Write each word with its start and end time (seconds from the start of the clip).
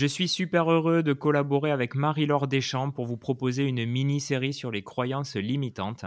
Je 0.00 0.06
suis 0.06 0.28
super 0.28 0.72
heureux 0.72 1.02
de 1.02 1.12
collaborer 1.12 1.70
avec 1.70 1.94
Marie-Laure 1.94 2.46
Deschamps 2.46 2.90
pour 2.90 3.04
vous 3.04 3.18
proposer 3.18 3.64
une 3.64 3.84
mini-série 3.84 4.54
sur 4.54 4.70
les 4.70 4.82
croyances 4.82 5.36
limitantes. 5.36 6.06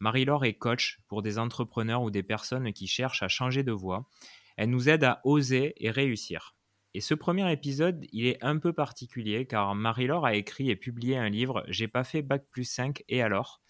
Marie-Laure 0.00 0.46
est 0.46 0.54
coach 0.54 0.98
pour 1.08 1.20
des 1.20 1.38
entrepreneurs 1.38 2.02
ou 2.02 2.10
des 2.10 2.22
personnes 2.22 2.72
qui 2.72 2.86
cherchent 2.86 3.22
à 3.22 3.28
changer 3.28 3.62
de 3.62 3.70
voie. 3.70 4.08
Elle 4.56 4.70
nous 4.70 4.88
aide 4.88 5.04
à 5.04 5.20
oser 5.24 5.74
et 5.76 5.90
réussir. 5.90 6.56
Et 6.94 7.02
ce 7.02 7.12
premier 7.12 7.52
épisode, 7.52 8.06
il 8.12 8.24
est 8.24 8.42
un 8.42 8.56
peu 8.56 8.72
particulier 8.72 9.44
car 9.44 9.74
Marie-Laure 9.74 10.24
a 10.24 10.34
écrit 10.34 10.70
et 10.70 10.76
publié 10.76 11.18
un 11.18 11.28
livre 11.28 11.64
J'ai 11.68 11.86
pas 11.86 12.04
fait 12.04 12.22
Bac 12.22 12.46
plus 12.50 12.64
5 12.64 13.04
et 13.10 13.20
alors? 13.20 13.60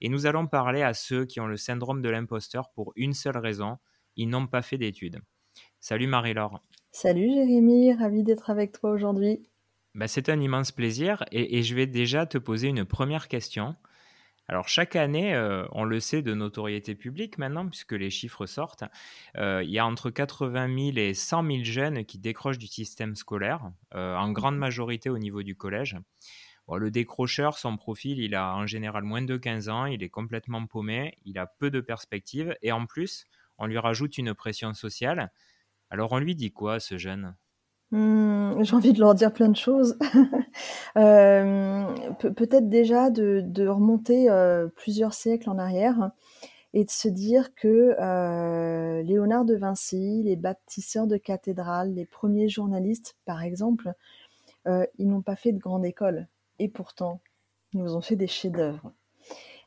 Et 0.00 0.08
nous 0.08 0.24
allons 0.24 0.46
parler 0.46 0.80
à 0.80 0.94
ceux 0.94 1.26
qui 1.26 1.38
ont 1.38 1.46
le 1.46 1.58
syndrome 1.58 2.00
de 2.00 2.08
l'imposteur 2.08 2.70
pour 2.72 2.94
une 2.96 3.12
seule 3.12 3.36
raison, 3.36 3.76
ils 4.16 4.30
n'ont 4.30 4.46
pas 4.46 4.62
fait 4.62 4.78
d'études. 4.78 5.20
Salut 5.80 6.06
Marie-Laure. 6.06 6.62
Salut 6.94 7.32
Jérémy, 7.32 7.94
ravi 7.94 8.22
d'être 8.22 8.50
avec 8.50 8.72
toi 8.72 8.90
aujourd'hui. 8.90 9.40
Bah, 9.94 10.08
c'est 10.08 10.28
un 10.28 10.38
immense 10.38 10.72
plaisir 10.72 11.24
et, 11.32 11.62
je 11.62 11.74
vais 11.74 11.86
déjà 11.86 12.26
te 12.26 12.36
poser 12.36 12.68
une 12.68 12.84
première 12.84 13.28
question. 13.28 13.76
Alors 14.46 14.68
chaque 14.68 14.94
année, 14.94 15.34
euh, 15.34 15.64
on 15.72 15.84
le 15.84 16.00
sait 16.00 16.20
de 16.20 16.34
notoriété 16.34 16.94
publique 16.94 17.38
maintenant, 17.38 17.66
puisque 17.66 17.92
les 17.92 18.10
chiffres 18.10 18.44
sortent, 18.44 18.84
euh, 19.38 19.62
il 19.64 19.70
y 19.70 19.78
a 19.78 19.86
entre 19.86 20.10
80 20.10 20.92
000 20.92 20.98
et 20.98 21.14
100 21.14 21.46
000 21.46 21.64
jeunes 21.64 22.04
qui 22.04 22.18
décrochent 22.18 22.58
du 22.58 22.66
système 22.66 23.16
scolaire, 23.16 23.72
euh, 23.94 24.14
en 24.14 24.30
grande 24.30 24.58
majorité 24.58 25.08
au 25.08 25.18
niveau 25.18 25.42
du 25.42 25.56
collège. 25.56 25.96
le 26.68 26.90
décrocheur, 26.90 27.56
son 27.56 27.78
profil, 27.78 28.18
il 28.18 28.34
a 28.34 28.54
en 28.54 28.66
général 28.66 29.02
moins 29.02 29.22
de 29.22 29.38
15 29.38 29.70
ans, 29.70 29.86
il 29.86 30.02
est 30.02 30.10
complètement 30.10 30.66
paumé, 30.66 31.16
il 31.24 31.38
a 31.38 31.46
peu 31.46 31.70
de 31.70 31.80
perspectives, 31.80 32.54
et 32.60 32.70
en 32.70 32.84
plus, 32.84 33.24
on 33.56 33.66
lui 33.66 33.78
rajoute 33.78 34.18
une 34.18 34.34
pression 34.34 34.74
sociale. 34.74 35.32
Alors 35.92 36.10
on 36.12 36.18
lui 36.18 36.34
dit 36.34 36.50
quoi, 36.50 36.80
ce 36.80 36.96
jeune? 36.96 37.34
Mmh, 37.90 38.62
J'ai 38.62 38.74
envie 38.74 38.94
de 38.94 38.98
leur 38.98 39.14
dire 39.14 39.30
plein 39.30 39.48
de 39.48 39.56
choses. 39.56 39.96
Euh, 40.98 41.86
peut-être 42.18 42.68
déjà 42.68 43.08
de, 43.08 43.66
remonter 43.66 44.28
euh, 44.28 44.68
plusieurs 44.68 45.14
siècles 45.14 45.48
en 45.48 45.56
arrière 45.56 46.10
et 46.74 46.84
de 46.84 46.90
se 46.90 47.08
dire 47.08 47.54
que 47.54 47.96
euh, 47.98 49.02
Léonard 49.02 49.46
de 49.46 49.54
Vinci, 49.54 50.22
les 50.22 50.36
bâtisseurs 50.36 51.06
de 51.06 51.16
cathédrales, 51.16 51.94
les 51.94 52.04
premiers 52.04 52.50
journalistes, 52.50 53.16
par 53.24 53.42
exemple, 53.42 53.94
ils 54.66 55.08
n'ont 55.08 55.22
pas 55.22 55.36
fait 55.36 55.52
de 55.52 55.58
grande 55.58 55.86
école. 55.86 56.28
Et 56.58 56.68
pourtant, 56.68 57.22
ils 57.72 57.80
nous 57.82 57.96
ont 57.96 58.02
fait 58.02 58.16
des 58.16 58.26
chefs-d'œuvre. 58.26 58.92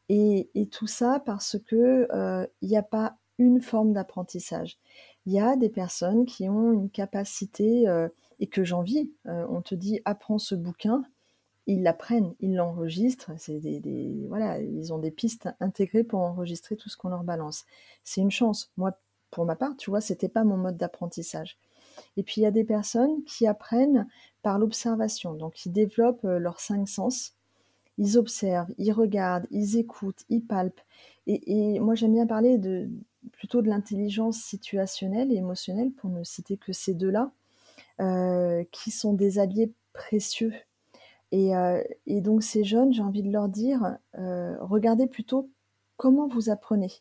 Et, 0.10 0.52
et, 0.54 0.68
tout 0.68 0.88
ça 0.88 1.24
parce 1.26 1.58
que 1.68 2.08
il 2.62 2.70
n'y 2.70 2.78
a 2.78 2.84
pas 2.84 3.16
une 3.40 3.64
forme 3.64 3.94
d'apprentissage 3.94 4.78
il 5.26 5.34
y 5.34 5.40
a 5.40 5.56
des 5.56 5.70
personnes 5.70 6.26
qui 6.26 6.48
ont 6.50 6.72
une 6.72 6.90
capacité 6.90 7.88
euh, 7.88 8.08
et 8.40 8.48
que 8.48 8.64
j'envie. 8.64 9.12
Euh, 9.26 9.46
on 9.50 9.62
te 9.62 9.76
dit 9.76 10.02
apprends 10.06 10.38
ce 10.38 10.56
bouquin, 10.56 11.04
ils 11.68 11.82
l'apprennent, 11.82 12.36
ils 12.40 12.56
l'enregistrent. 12.56 13.32
C'est 13.38 13.60
des, 13.60 14.26
voilà, 14.28 14.60
ils 14.62 14.94
ont 14.94 15.00
des 15.00 15.12
pistes 15.12 15.50
intégrées 15.60 16.04
pour 16.04 16.22
enregistrer 16.22 16.76
tout 16.76 16.90
ce 16.90 16.98
qu'on 16.98 17.10
leur 17.10 17.24
balance. 17.24 17.66
C'est 18.04 18.22
une 18.22 18.32
chance. 18.32 18.72
Moi, 18.78 18.92
pour 19.32 19.46
ma 19.46 19.56
part, 19.56 19.76
tu 19.78 19.90
vois, 19.90 20.02
c'était 20.02 20.30
pas 20.30 20.44
mon 20.44 20.58
mode 20.58 20.78
d'apprentissage. 20.78 21.58
Et 22.18 22.24
puis 22.24 22.42
il 22.42 22.44
y 22.44 22.48
a 22.48 22.52
des 22.52 22.66
personnes 22.66 23.24
qui 23.24 23.48
apprennent 23.48 24.08
par 24.44 24.60
l'observation, 24.60 25.34
donc 25.34 25.66
ils 25.66 25.72
développent 25.72 26.26
euh, 26.26 26.40
leurs 26.40 26.60
cinq 26.60 26.88
sens. 26.88 27.34
Ils 27.98 28.18
observent, 28.18 28.74
ils 28.78 28.92
regardent, 28.92 29.48
ils 29.52 29.78
écoutent, 29.78 30.26
ils 30.30 30.44
palpent. 30.46 30.82
et 31.28 31.80
moi, 31.80 31.96
j'aime 31.96 32.14
bien 32.14 32.28
parler 32.28 32.58
de, 32.58 32.90
plutôt 33.32 33.62
de 33.62 33.70
l'intelligence 33.70 34.38
situationnelle 34.38 35.32
et 35.32 35.36
émotionnelle, 35.36 35.92
pour 35.92 36.10
ne 36.10 36.24
citer 36.24 36.58
que 36.58 36.74
ces 36.74 36.94
deux-là, 36.94 37.32
euh, 38.02 38.64
qui 38.72 38.92
sont 38.92 39.14
des 39.14 39.40
alliés 39.40 39.72
précieux. 39.94 40.54
Euh, 41.34 41.82
et, 42.06 42.22
donc 42.22 42.44
ces 42.44 42.64
jeunes, 42.64 42.94
j'ai 42.94 43.02
envie 43.02 43.24
de 43.24 43.32
leur 43.32 43.50
dire, 43.50 43.98
euh, 44.18 44.56
regardez 44.60 45.08
plutôt 45.08 45.50
comment 45.98 46.28
vous 46.28 46.50
apprenez. 46.50 46.92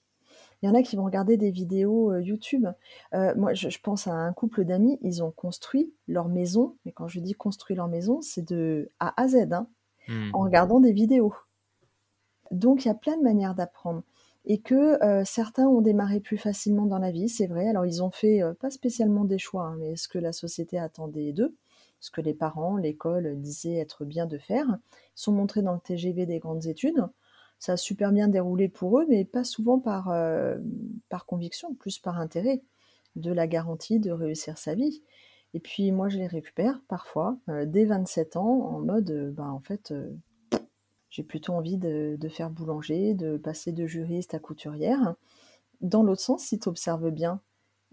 Il 0.62 0.66
y 0.66 0.68
en 0.68 0.74
a 0.74 0.82
qui 0.82 0.96
vont 0.96 1.04
regarder 1.04 1.36
des 1.36 1.50
vidéos 1.50 2.16
YouTube. 2.18 2.66
moi, 3.12 3.54
je, 3.54 3.78
pense 3.82 4.06
à 4.06 4.12
un 4.12 4.32
couple 4.32 4.64
d'amis, 4.64 4.98
ils 5.02 5.22
ont 5.22 5.30
construit 5.30 5.92
leur 6.08 6.28
maison, 6.28 6.76
mais 6.84 6.92
quand 6.92 7.06
je 7.06 7.20
dis 7.20 7.34
construit 7.34 7.76
leur 7.76 7.88
maison, 7.88 8.22
c'est 8.22 8.48
de 8.48 8.88
A 8.98 9.20
à 9.20 9.28
Z, 9.28 9.52
hein, 9.52 9.66
mmh. 10.08 10.30
en 10.32 10.38
regardant 10.38 10.80
des 10.80 10.92
vidéos. 10.92 11.34
Donc 12.50 12.84
il 12.84 12.88
y 12.88 12.90
a 12.90 12.94
plein 12.94 13.16
de 13.16 13.22
manières 13.22 13.54
d'apprendre 13.54 14.02
et 14.46 14.60
que 14.60 15.02
euh, 15.02 15.24
certains 15.24 15.66
ont 15.66 15.80
démarré 15.80 16.20
plus 16.20 16.36
facilement 16.36 16.86
dans 16.86 16.98
la 16.98 17.10
vie, 17.10 17.28
c'est 17.28 17.46
vrai. 17.46 17.68
Alors 17.68 17.86
ils 17.86 18.02
ont 18.02 18.10
fait 18.10 18.42
euh, 18.42 18.52
pas 18.54 18.70
spécialement 18.70 19.24
des 19.24 19.38
choix, 19.38 19.64
hein, 19.64 19.76
mais 19.78 19.96
ce 19.96 20.08
que 20.08 20.18
la 20.18 20.32
société 20.32 20.78
attendait 20.78 21.32
d'eux, 21.32 21.54
ce 22.00 22.10
que 22.10 22.20
les 22.20 22.34
parents, 22.34 22.76
l'école 22.76 23.40
disaient 23.40 23.76
être 23.76 24.04
bien 24.04 24.26
de 24.26 24.38
faire, 24.38 24.66
ils 24.68 25.20
sont 25.20 25.32
montrés 25.32 25.62
dans 25.62 25.72
le 25.72 25.80
TGV 25.80 26.26
des 26.26 26.38
grandes 26.38 26.66
études. 26.66 27.06
Ça 27.58 27.72
a 27.72 27.76
super 27.78 28.12
bien 28.12 28.28
déroulé 28.28 28.68
pour 28.68 28.98
eux, 28.98 29.06
mais 29.08 29.24
pas 29.24 29.44
souvent 29.44 29.78
par, 29.78 30.10
euh, 30.10 30.58
par 31.08 31.24
conviction, 31.24 31.74
plus 31.74 31.98
par 31.98 32.18
intérêt, 32.18 32.62
de 33.16 33.32
la 33.32 33.46
garantie 33.46 34.00
de 34.00 34.10
réussir 34.10 34.58
sa 34.58 34.74
vie. 34.74 35.02
Et 35.54 35.60
puis 35.60 35.92
moi 35.92 36.08
je 36.08 36.18
les 36.18 36.26
récupère 36.26 36.82
parfois 36.88 37.38
dès 37.66 37.84
27 37.84 38.36
ans 38.36 38.66
en 38.66 38.80
mode, 38.80 39.32
bah, 39.36 39.48
en 39.48 39.60
fait, 39.60 39.94
j'ai 41.14 41.22
plutôt 41.22 41.52
envie 41.52 41.76
de, 41.76 42.18
faire 42.28 42.50
boulanger, 42.50 43.14
de 43.14 43.36
passer 43.36 43.70
de 43.70 43.86
juriste 43.86 44.34
à 44.34 44.40
couturière. 44.40 45.14
Dans 45.80 46.02
l'autre 46.02 46.20
sens, 46.20 46.42
si 46.42 46.58
tu 46.58 46.68
observes 46.68 47.12
bien, 47.12 47.40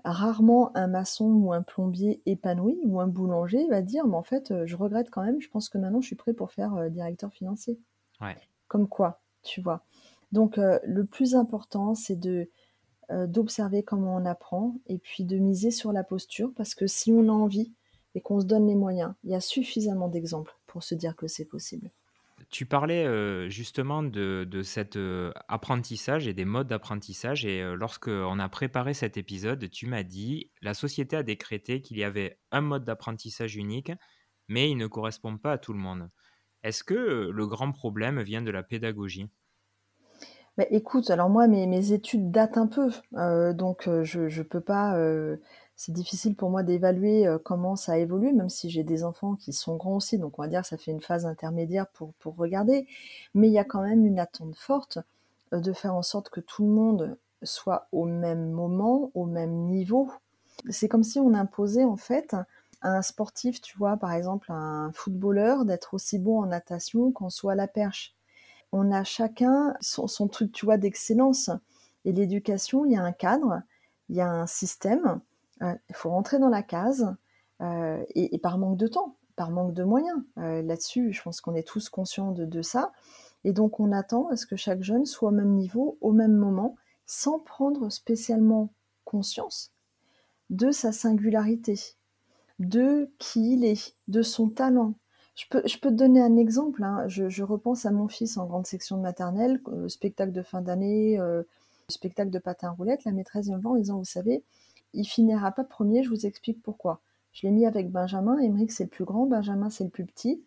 rarement 0.03 0.75
un 0.75 0.87
maçon 0.87 1.25
ou 1.25 1.53
un 1.53 1.61
plombier 1.61 2.23
épanoui 2.25 2.79
ou 2.83 2.99
un 2.99 3.05
boulanger 3.05 3.67
va 3.67 3.83
dire 3.83 4.07
mais 4.07 4.15
en 4.15 4.23
fait 4.23 4.49
euh, 4.49 4.65
je 4.65 4.75
regrette 4.75 5.11
quand 5.11 5.21
même 5.21 5.39
je 5.39 5.47
pense 5.47 5.69
que 5.69 5.77
maintenant 5.77 6.01
je 6.01 6.07
suis 6.07 6.15
prêt 6.15 6.33
pour 6.33 6.51
faire 6.51 6.73
euh, 6.73 6.89
directeur 6.89 7.31
financier. 7.31 7.79
Comme 8.67 8.87
quoi 8.87 9.21
tu 9.43 9.61
vois. 9.61 9.83
Donc 10.31 10.57
euh, 10.57 10.79
le 10.83 11.05
plus 11.05 11.35
important 11.35 11.93
c'est 11.93 12.19
de 12.19 12.49
d'observer 13.27 13.83
comment 13.83 14.15
on 14.15 14.25
apprend 14.25 14.77
et 14.87 14.97
puis 14.97 15.25
de 15.25 15.37
miser 15.37 15.69
sur 15.69 15.91
la 15.91 16.03
posture 16.03 16.51
parce 16.55 16.73
que 16.73 16.87
si 16.87 17.11
on 17.11 17.27
a 17.27 17.31
envie 17.31 17.73
et 18.15 18.21
qu'on 18.21 18.39
se 18.39 18.45
donne 18.45 18.65
les 18.67 18.75
moyens 18.75 19.13
il 19.25 19.31
y 19.31 19.35
a 19.35 19.41
suffisamment 19.41 20.07
d'exemples 20.07 20.57
pour 20.65 20.81
se 20.81 20.95
dire 20.95 21.17
que 21.17 21.27
c'est 21.27 21.43
possible 21.43 21.91
tu 22.51 22.65
parlais 22.65 23.49
justement 23.49 24.03
de, 24.03 24.61
cet 24.63 24.99
apprentissage 25.47 26.27
et 26.27 26.33
des 26.33 26.45
modes 26.45 26.67
d'apprentissage. 26.67 27.45
Et 27.45 27.63
lorsqu'on 27.75 28.39
a 28.39 28.49
préparé 28.49 28.93
cet 28.93 29.17
épisode, 29.17 29.69
tu 29.69 29.87
m'as 29.87 30.03
dit 30.03 30.51
la 30.61 30.73
société 30.73 31.15
a 31.15 31.23
décrété 31.23 31.81
qu'il 31.81 31.97
y 31.97 32.03
avait 32.03 32.39
un 32.51 32.61
mode 32.61 32.83
d'apprentissage 32.83 33.55
unique, 33.55 33.91
mais 34.49 34.69
il 34.69 34.75
ne 34.75 34.87
correspond 34.87 35.37
pas 35.37 35.53
à 35.53 35.57
tout 35.57 35.73
le 35.73 35.79
monde. 35.79 36.09
Est-ce 36.63 36.83
que 36.83 37.29
le 37.31 37.47
grand 37.47 37.71
problème 37.71 38.21
vient 38.21 38.41
de 38.41 38.51
la 38.51 38.63
pédagogie? 38.63 39.29
Bah, 40.57 40.65
écoute, 40.69 41.09
alors 41.09 41.29
moi, 41.29 41.47
mes, 41.47 41.65
mes, 41.65 41.93
études 41.93 42.29
datent 42.29 42.57
un 42.57 42.67
peu, 42.67 42.91
donc 43.53 43.89
je 44.03 44.19
ne 44.19 44.43
peux 44.43 44.59
pas 44.59 44.93
c'est 45.83 45.93
difficile 45.93 46.35
pour 46.35 46.51
moi 46.51 46.61
d'évaluer 46.61 47.25
euh, 47.25 47.39
comment 47.39 47.75
ça 47.75 47.97
évolue, 47.97 48.33
même 48.33 48.49
si 48.49 48.69
j'ai 48.69 48.83
des 48.83 49.03
enfants 49.03 49.35
qui 49.35 49.51
sont 49.51 49.77
grands 49.77 49.95
aussi, 49.95 50.19
donc 50.19 50.37
on 50.37 50.43
va 50.43 50.47
dire 50.47 50.61
que 50.61 50.67
ça 50.67 50.77
fait 50.77 50.91
une 50.91 51.01
phase 51.01 51.25
intermédiaire 51.25 51.87
pour, 51.87 52.13
pour 52.19 52.35
regarder. 52.35 52.85
Mais 53.33 53.47
il 53.47 53.53
y 53.53 53.57
a 53.57 53.63
quand 53.63 53.81
même 53.81 54.05
une 54.05 54.19
attente 54.19 54.55
forte 54.55 54.99
euh, 55.53 55.59
de 55.59 55.73
faire 55.73 55.95
en 55.95 56.03
sorte 56.03 56.29
que 56.29 56.39
tout 56.39 56.63
le 56.63 56.69
monde 56.69 57.17
soit 57.41 57.87
au 57.91 58.05
même 58.05 58.51
moment, 58.51 59.09
au 59.15 59.25
même 59.25 59.55
niveau. 59.69 60.11
C'est 60.69 60.87
comme 60.87 61.01
si 61.01 61.17
on 61.17 61.33
imposait 61.33 61.83
en 61.83 61.97
fait 61.97 62.35
à 62.81 62.97
un 62.97 63.01
sportif, 63.01 63.59
tu 63.59 63.75
vois, 63.75 63.97
par 63.97 64.11
exemple 64.11 64.51
un 64.51 64.91
footballeur, 64.93 65.65
d'être 65.65 65.95
aussi 65.95 66.19
bon 66.19 66.43
en 66.43 66.45
natation 66.45 67.11
qu'en 67.11 67.31
soit 67.31 67.53
à 67.53 67.55
la 67.55 67.67
perche. 67.67 68.13
On 68.71 68.91
a 68.91 69.03
chacun 69.03 69.73
son, 69.81 70.05
son 70.05 70.27
truc, 70.27 70.51
tu 70.51 70.65
vois, 70.65 70.77
d'excellence. 70.77 71.49
Et 72.05 72.11
l'éducation, 72.11 72.85
il 72.85 72.91
y 72.91 72.97
a 72.97 73.03
un 73.03 73.13
cadre, 73.13 73.63
il 74.09 74.17
y 74.17 74.21
a 74.21 74.29
un 74.29 74.45
système, 74.45 75.21
il 75.61 75.95
faut 75.95 76.09
rentrer 76.09 76.39
dans 76.39 76.49
la 76.49 76.63
case 76.63 77.15
euh, 77.61 78.03
et, 78.15 78.37
par 78.39 78.57
manque 78.57 78.77
de 78.77 78.87
temps, 78.87 79.17
par 79.35 79.51
manque 79.51 79.73
de 79.73 79.83
moyens. 79.83 80.19
Euh, 80.37 80.61
là-dessus, 80.63 81.13
je 81.13 81.21
pense 81.21 81.41
qu'on 81.41 81.53
est 81.53 81.67
tous 81.67 81.89
conscients 81.89 82.31
de, 82.31 82.61
ça. 82.61 82.91
Et 83.43 83.53
donc, 83.53 83.79
on 83.79 83.91
attend 83.91 84.27
à 84.29 84.37
ce 84.37 84.45
que 84.45 84.55
chaque 84.55 84.81
jeune 84.81 85.05
soit 85.05 85.29
au 85.29 85.33
même 85.33 85.53
niveau, 85.53 85.97
au 86.01 86.11
même 86.11 86.35
moment, 86.35 86.75
sans 87.05 87.39
prendre 87.39 87.91
spécialement 87.91 88.73
conscience 89.05 89.71
de 90.49 90.71
sa 90.71 90.91
singularité, 90.91 91.79
de 92.59 93.11
qui 93.19 93.53
il 93.53 93.65
est, 93.65 93.95
de 94.07 94.21
son 94.21 94.49
talent. 94.49 94.95
Je 95.35 95.45
peux, 95.49 95.61
te 95.61 95.87
donner 95.87 96.21
un 96.21 96.37
exemple. 96.37 96.83
Hein. 96.83 97.07
Je, 97.07 97.43
repense 97.43 97.85
à 97.85 97.91
mon 97.91 98.07
fils 98.07 98.37
en 98.37 98.45
grande 98.45 98.67
section 98.67 98.97
de 98.97 99.01
maternelle, 99.01 99.61
euh, 99.67 99.87
spectacle 99.87 100.31
de 100.31 100.41
fin 100.41 100.61
d'année, 100.61 101.19
spectacle 101.89 102.31
de 102.31 102.39
patin 102.39 102.71
roulette. 102.71 103.05
La 103.05 103.11
maîtresse 103.11 103.45
vient 103.45 103.57
me 103.57 103.67
en 103.67 103.75
disant, 103.75 103.97
vous 103.97 104.03
savez, 104.03 104.43
il 104.93 105.05
finira 105.05 105.51
pas 105.51 105.63
premier, 105.63 106.03
je 106.03 106.09
vous 106.09 106.25
explique 106.25 106.61
pourquoi. 106.61 107.01
Je 107.31 107.47
l'ai 107.47 107.51
mis 107.51 107.65
avec 107.65 107.91
Benjamin, 107.91 108.37
Emeric 108.39 108.71
c'est 108.71 108.83
le 108.83 108.89
plus 108.89 109.05
grand, 109.05 109.25
Benjamin 109.25 109.69
c'est 109.69 109.83
le 109.83 109.89
plus 109.89 110.05
petit. 110.05 110.43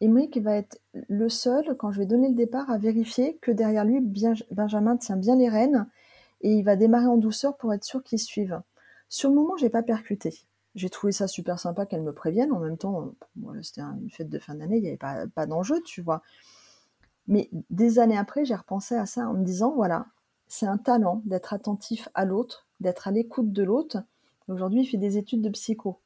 Emeric 0.00 0.38
va 0.38 0.56
être 0.56 0.80
le 0.92 1.28
seul, 1.28 1.76
quand 1.76 1.92
je 1.92 2.00
vais 2.00 2.06
donner 2.06 2.28
le 2.28 2.34
départ, 2.34 2.70
à 2.70 2.78
vérifier 2.78 3.38
que 3.40 3.50
derrière 3.52 3.84
lui, 3.84 4.00
Benjamin 4.50 4.96
tient 4.96 5.16
bien 5.16 5.36
les 5.36 5.48
rênes 5.48 5.86
et 6.40 6.52
il 6.54 6.64
va 6.64 6.74
démarrer 6.74 7.06
en 7.06 7.16
douceur 7.16 7.56
pour 7.56 7.72
être 7.72 7.84
sûr 7.84 8.02
qu'il 8.02 8.18
suive. 8.18 8.60
Sur 9.08 9.28
le 9.28 9.36
moment, 9.36 9.56
j'ai 9.56 9.68
pas 9.70 9.82
percuté. 9.82 10.34
J'ai 10.74 10.90
trouvé 10.90 11.12
ça 11.12 11.28
super 11.28 11.60
sympa 11.60 11.86
qu'elle 11.86 12.02
me 12.02 12.12
prévienne. 12.12 12.50
En 12.50 12.58
même 12.58 12.78
temps, 12.78 13.12
c'était 13.62 13.82
une 13.82 14.10
fête 14.10 14.28
de 14.28 14.38
fin 14.38 14.54
d'année, 14.54 14.78
il 14.78 14.82
n'y 14.82 14.88
avait 14.88 15.28
pas 15.28 15.46
d'enjeu, 15.46 15.80
tu 15.84 16.00
vois. 16.00 16.22
Mais 17.28 17.48
des 17.70 17.98
années 17.98 18.18
après, 18.18 18.44
j'ai 18.44 18.54
repensé 18.54 18.96
à 18.96 19.06
ça 19.06 19.28
en 19.28 19.34
me 19.34 19.44
disant, 19.44 19.72
voilà, 19.74 20.06
c'est 20.52 20.66
un 20.66 20.76
talent 20.76 21.22
d'être 21.24 21.54
attentif 21.54 22.10
à 22.12 22.26
l'autre, 22.26 22.66
d'être 22.78 23.08
à 23.08 23.10
l'écoute 23.10 23.54
de 23.54 23.62
l'autre. 23.62 23.96
Aujourd'hui, 24.48 24.82
il 24.82 24.86
fait 24.86 24.98
des 24.98 25.16
études 25.16 25.40
de 25.40 25.48
psycho. 25.48 25.98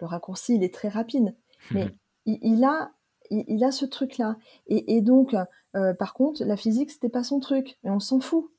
Le 0.00 0.08
raccourci, 0.08 0.56
il 0.56 0.64
est 0.64 0.74
très 0.74 0.88
rapide. 0.88 1.36
Mais 1.70 1.86
il, 2.26 2.64
a, 2.64 2.90
il, 3.30 3.62
a 3.62 3.70
ce 3.70 3.84
truc-là. 3.84 4.38
Et, 4.66 5.02
donc, 5.02 5.36
euh, 5.76 5.94
par 5.94 6.14
contre, 6.14 6.42
la 6.42 6.56
physique, 6.56 6.90
c'était 6.90 7.08
pas 7.08 7.22
son 7.22 7.38
truc. 7.38 7.78
Mais 7.84 7.90
on 7.90 8.00
s'en 8.00 8.18
fout. 8.18 8.50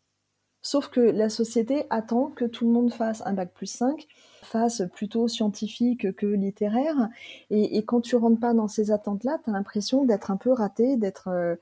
Sauf 0.61 0.87
que 0.87 1.01
la 1.01 1.27
société 1.27 1.87
attend 1.89 2.27
que 2.27 2.45
tout 2.45 2.65
le 2.65 2.71
monde 2.71 2.93
fasse 2.93 3.21
un 3.25 3.33
bac 3.33 3.51
plus 3.53 3.67
5, 3.67 4.07
fasse 4.43 4.83
plutôt 4.93 5.27
scientifique 5.27 6.15
que 6.15 6.25
littéraire. 6.25 7.09
Et, 7.49 7.83
quand 7.83 7.99
tu 7.99 8.15
rentres 8.15 8.39
pas 8.39 8.53
dans 8.53 8.69
ces 8.69 8.91
attentes-là, 8.91 9.39
tu 9.43 9.49
as 9.49 9.53
l'impression 9.53 10.05
d'être 10.05 10.31
un 10.31 10.37
peu 10.37 10.53
raté, 10.53 10.95
d'être 10.95 11.27
euh, 11.27 11.55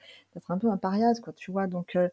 un 0.50 0.60
peu 0.60 0.70
un 0.70 0.78
pariade, 0.78 1.20
quoi, 1.20 1.34
tu 1.34 1.50
vois. 1.50 1.66
Donc, 1.66 1.96
euh, 1.96 2.10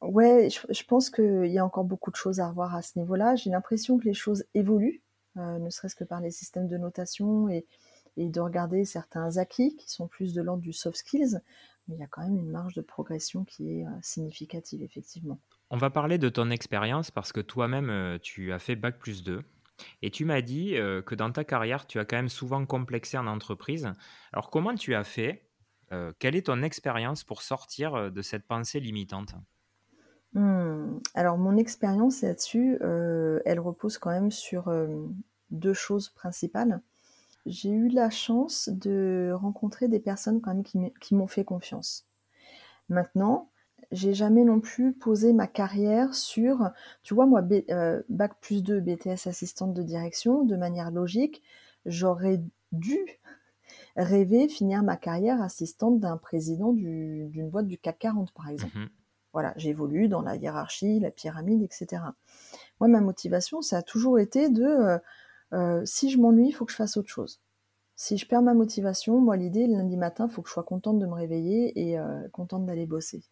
ouais, 0.00 0.48
je, 0.50 0.84
pense 0.84 1.10
qu'il 1.10 1.46
y 1.46 1.58
a 1.58 1.64
encore 1.64 1.84
beaucoup 1.84 2.10
de 2.10 2.16
choses 2.16 2.40
à 2.40 2.48
revoir 2.48 2.74
à 2.74 2.82
ce 2.82 2.98
niveau-là. 2.98 3.36
J'ai 3.36 3.50
l'impression 3.50 3.98
que 3.98 4.04
les 4.04 4.14
choses 4.14 4.44
évoluent, 4.54 5.02
euh, 5.36 5.58
ne 5.58 5.70
serait-ce 5.70 5.94
que 5.94 6.04
par 6.04 6.20
les 6.20 6.30
systèmes 6.30 6.68
de 6.68 6.76
notation 6.76 7.48
et, 7.48 7.66
de 8.16 8.40
regarder 8.40 8.86
certains 8.86 9.36
acquis 9.36 9.76
qui 9.76 9.90
sont 9.90 10.08
plus 10.08 10.32
de 10.32 10.40
l'ordre 10.40 10.62
du 10.62 10.72
soft 10.72 10.96
skills. 10.96 11.38
Mais 11.86 11.96
il 11.96 12.00
y 12.00 12.02
a 12.02 12.06
quand 12.06 12.22
même 12.22 12.38
une 12.38 12.50
marge 12.50 12.72
de 12.72 12.80
progression 12.80 13.44
qui 13.44 13.80
est 13.80 13.86
significative, 14.00 14.82
effectivement. 14.82 15.38
On 15.70 15.76
va 15.78 15.90
parler 15.90 16.18
de 16.18 16.28
ton 16.28 16.50
expérience 16.50 17.10
parce 17.10 17.32
que 17.32 17.40
toi-même, 17.40 17.90
euh, 17.90 18.18
tu 18.18 18.52
as 18.52 18.58
fait 18.60 18.76
Bac 18.76 18.98
plus 18.98 19.24
2. 19.24 19.42
Et 20.00 20.10
tu 20.10 20.24
m'as 20.24 20.40
dit 20.40 20.76
euh, 20.76 21.02
que 21.02 21.14
dans 21.14 21.30
ta 21.30 21.44
carrière, 21.44 21.86
tu 21.86 21.98
as 21.98 22.04
quand 22.04 22.16
même 22.16 22.28
souvent 22.28 22.64
complexé 22.64 23.18
en 23.18 23.26
entreprise. 23.26 23.92
Alors 24.32 24.48
comment 24.50 24.74
tu 24.74 24.94
as 24.94 25.04
fait 25.04 25.50
euh, 25.92 26.12
Quelle 26.18 26.36
est 26.36 26.46
ton 26.46 26.62
expérience 26.62 27.24
pour 27.24 27.42
sortir 27.42 28.10
de 28.10 28.22
cette 28.22 28.46
pensée 28.46 28.80
limitante? 28.80 29.34
Hmm. 30.34 30.98
Alors 31.14 31.38
mon 31.38 31.56
expérience 31.56 32.22
là-dessus, 32.22 32.78
elle 32.80 33.60
repose 33.60 33.98
quand 33.98 34.10
même 34.10 34.30
sur 34.30 34.72
deux 35.50 35.74
choses 35.74 36.10
principales. 36.10 36.80
J'ai 37.46 37.70
eu 37.70 37.88
la 37.88 38.10
chance 38.10 38.68
de 38.68 39.32
rencontrer 39.34 39.88
des 39.88 40.00
personnes 40.00 40.40
quand 40.40 40.54
même 40.54 40.92
qui 41.00 41.14
m'ont 41.14 41.28
fait 41.28 41.44
confiance. 41.44 42.06
Maintenant, 42.88 43.50
j'ai 43.92 44.14
jamais 44.14 44.44
non 44.44 44.60
plus 44.60 44.92
posé 44.92 45.32
ma 45.32 45.46
carrière 45.46 46.14
sur, 46.14 46.70
tu 47.02 47.14
vois, 47.14 47.26
moi, 47.26 47.42
euh, 47.70 48.02
bac 48.08 48.32
plus 48.40 48.62
2, 48.62 48.80
BTS 48.80 49.26
assistante 49.26 49.74
de 49.74 49.82
direction, 49.82 50.44
de 50.44 50.56
manière 50.56 50.90
logique, 50.90 51.42
j'aurais 51.84 52.42
dû 52.72 52.98
rêver 53.96 54.48
finir 54.48 54.82
ma 54.82 54.96
carrière 54.96 55.40
assistante 55.40 56.00
d'un 56.00 56.16
président 56.16 56.72
d'une 56.72 57.48
boîte 57.48 57.66
du 57.66 57.78
CAC 57.78 57.98
40, 57.98 58.32
par 58.32 58.48
exemple. 58.48 58.76
Mhm. 58.76 58.88
Voilà, 59.36 59.52
j'évolue 59.58 60.08
dans 60.08 60.22
la 60.22 60.34
hiérarchie, 60.34 60.98
la 60.98 61.10
pyramide, 61.10 61.60
etc. 61.62 62.14
Moi, 62.80 62.88
ma 62.88 63.02
motivation, 63.02 63.60
ça 63.60 63.76
a 63.76 63.82
toujours 63.82 64.18
été 64.18 64.48
de, 64.48 64.64
euh, 64.64 64.98
euh, 65.52 65.82
si 65.84 66.08
je 66.08 66.16
m'ennuie, 66.18 66.48
il 66.48 66.52
faut 66.52 66.64
que 66.64 66.72
je 66.72 66.76
fasse 66.78 66.96
autre 66.96 67.10
chose. 67.10 67.42
Si 67.96 68.16
je 68.16 68.26
perds 68.26 68.40
ma 68.40 68.54
motivation, 68.54 69.20
moi, 69.20 69.36
l'idée, 69.36 69.66
le 69.66 69.74
lundi 69.74 69.98
matin, 69.98 70.28
il 70.30 70.32
faut 70.32 70.40
que 70.40 70.48
je 70.48 70.54
sois 70.54 70.62
contente 70.62 70.98
de 70.98 71.04
me 71.04 71.12
réveiller 71.12 71.78
et 71.78 71.98
contente 72.32 72.64
d'aller 72.64 72.86
bosser. 72.86 73.24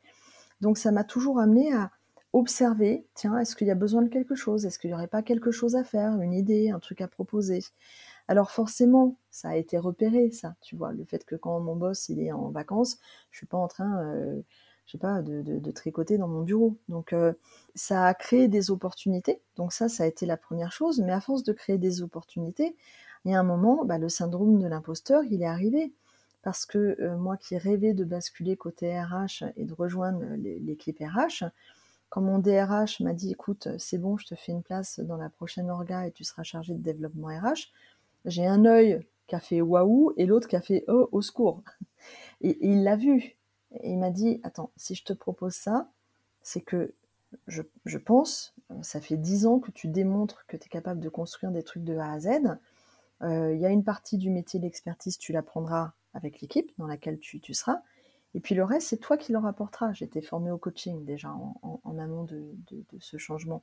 Donc 0.61 0.77
ça 0.77 0.93
m'a 0.93 1.05
toujours 1.05 1.41
amené 1.41 1.73
à 1.73 1.91
observer, 2.35 3.07
tiens, 3.15 3.39
est-ce 3.39 3.57
qu'il 3.57 3.69
y 3.69 3.71
a 3.71 3.75
besoin 3.75 4.03
de 4.03 4.09
quelque 4.11 4.35
chose? 4.35 4.67
Est-ce 4.67 4.79
qu'il 4.79 4.91
n'y 4.91 4.95
aurait 4.95 5.09
pas 5.09 5.23
quelque 5.23 5.53
chose 5.53 5.75
à 5.75 5.85
faire, 5.85 6.21
une 6.21 6.35
idée, 6.35 6.71
un 6.71 6.81
truc 6.81 7.01
à 7.01 7.09
proposer? 7.09 7.61
Alors 8.29 8.51
forcément, 8.51 9.17
ça 9.31 9.51
a 9.51 9.57
été 9.57 9.79
repéré, 9.79 10.31
ça, 10.33 10.55
tu 10.61 10.77
vois, 10.77 10.93
le 10.93 11.05
fait 11.05 11.25
que 11.25 11.37
quand 11.37 11.61
mon 11.61 11.77
boss 11.77 12.11
il 12.11 12.21
est 12.21 12.33
en 12.33 12.51
vacances, 12.51 12.99
je 13.31 13.39
suis 13.39 13.47
pas 13.47 13.59
en 13.59 13.69
train, 13.69 14.03
euh, 14.05 14.43
je 14.87 14.93
sais 14.93 14.99
pas, 14.99 15.23
de, 15.23 15.71
tricoter 15.71 16.19
dans 16.19 16.29
mon 16.29 16.43
bureau. 16.43 16.77
Donc 16.89 17.13
euh, 17.13 17.33
ça 17.75 18.07
a 18.07 18.15
créé 18.15 18.49
des 18.49 18.71
opportunités. 18.71 19.41
Donc 19.57 19.73
ça, 19.73 19.89
ça 19.89 20.05
a 20.05 20.07
été 20.07 20.27
la 20.27 20.37
première 20.37 20.73
chose. 20.73 21.01
Mais 21.01 21.13
à 21.13 21.21
force 21.21 21.43
de 21.43 21.53
créer 21.53 21.79
des 21.79 22.03
opportunités, 22.03 22.77
il 23.25 23.33
y 23.33 23.35
a 23.35 23.41
un 23.41 23.45
moment, 23.45 23.85
bah, 23.85 23.99
le 23.99 24.09
syndrome 24.09 24.59
de 24.59 24.67
l'imposteur, 24.67 25.23
il 25.31 25.43
est 25.43 25.47
arrivé 25.47 25.93
parce 26.43 26.67
que 26.67 26.97
euh, 27.01 27.17
moi 27.17 27.37
qui 27.39 27.57
rêvais 27.57 27.95
de 27.95 28.05
basculer 28.05 28.57
côté 28.57 29.01
RH 29.01 29.45
et 29.57 29.65
de 29.65 29.73
rejoindre 29.73 30.23
l'équipe 30.37 30.99
RH, 30.99 31.45
quand 32.11 32.21
mon 32.21 32.39
DRH 32.39 33.01
m'a 33.01 33.15
dit 33.15 33.33
écoute, 33.33 33.69
c'est 33.79 33.99
bon, 33.99 34.19
je 34.19 34.27
te 34.27 34.35
fais 34.35 34.53
une 34.53 34.63
place 34.63 35.01
dans 35.01 35.17
la 35.17 35.31
prochaine 35.31 35.71
orga 35.71 36.07
et 36.07 36.13
tu 36.13 36.23
seras 36.23 36.43
chargé 36.43 36.75
de 36.75 36.83
développement 36.83 37.29
RH, 37.29 37.73
j'ai 38.25 38.47
un 38.47 38.65
œil 38.67 39.01
qui 39.27 39.35
a 39.35 39.41
fait 39.41 39.61
waouh 39.61 40.13
et 40.17 40.27
l'autre 40.27 40.49
qui 40.49 40.57
a 40.57 40.61
fait 40.61 40.85
oh 40.89 41.09
au 41.13 41.23
secours. 41.23 41.63
Et, 42.41 42.59
il 42.61 42.85
l'a 42.85 42.97
vu. 42.97 43.37
Et 43.81 43.93
il 43.93 43.99
m'a 43.99 44.11
dit 44.11 44.41
attends, 44.43 44.71
si 44.77 44.95
je 44.95 45.05
te 45.05 45.13
propose 45.13 45.55
ça, 45.55 45.91
c'est 46.43 46.61
que 46.61 46.95
je, 47.47 47.99
pense, 47.99 48.55
ça 48.83 49.01
fait 49.01 49.17
dix 49.17 49.47
ans 49.47 49.59
que 49.59 49.71
tu 49.71 49.89
démontres 49.89 50.47
que 50.47 50.57
tu 50.57 50.67
es 50.67 50.69
capable 50.69 51.01
de 51.01 51.09
construire 51.09 51.53
des 51.53 51.63
trucs 51.63 51.85
de 51.85 51.97
A 51.97 52.13
à 52.13 52.21
Z. 52.21 52.29
Euh, 53.23 53.55
il 53.55 53.61
y 53.61 53.67
a 53.67 53.71
une 53.71 53.85
partie 53.85 54.19
du 54.19 54.31
métier 54.31 54.61
d'expertise, 54.61 55.19
tu 55.19 55.33
l'apprendras 55.33 55.93
avec 56.13 56.41
l'équipe 56.41 56.71
dans 56.79 56.87
laquelle 56.87 57.19
tu, 57.19 57.41
seras. 57.55 57.81
Et 58.35 58.41
puis 58.41 58.55
le 58.55 58.65
reste, 58.65 58.89
c'est 58.89 58.99
toi 58.99 59.17
qui 59.17 59.33
leur 59.33 59.47
apporteras. 59.47 59.93
J'étais 59.93 60.23
formée 60.23 60.51
au 60.51 60.59
coaching 60.59 61.05
déjà 61.05 61.33
en, 61.33 61.99
amont 61.99 62.25
de, 62.25 62.55
ce 63.01 63.17
changement. 63.17 63.63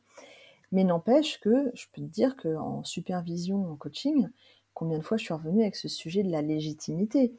Mais 0.71 0.83
n'empêche 0.83 1.39
que 1.39 1.71
je 1.73 1.85
peux 1.91 2.01
te 2.01 2.07
dire 2.07 2.35
qu'en 2.37 2.83
supervision, 2.83 3.71
en 3.71 3.75
coaching, 3.75 4.29
combien 4.73 4.97
de 4.97 5.03
fois 5.03 5.17
je 5.17 5.25
suis 5.25 5.33
revenue 5.33 5.61
avec 5.61 5.75
ce 5.75 5.87
sujet 5.87 6.23
de 6.23 6.31
la 6.31 6.41
légitimité? 6.41 7.33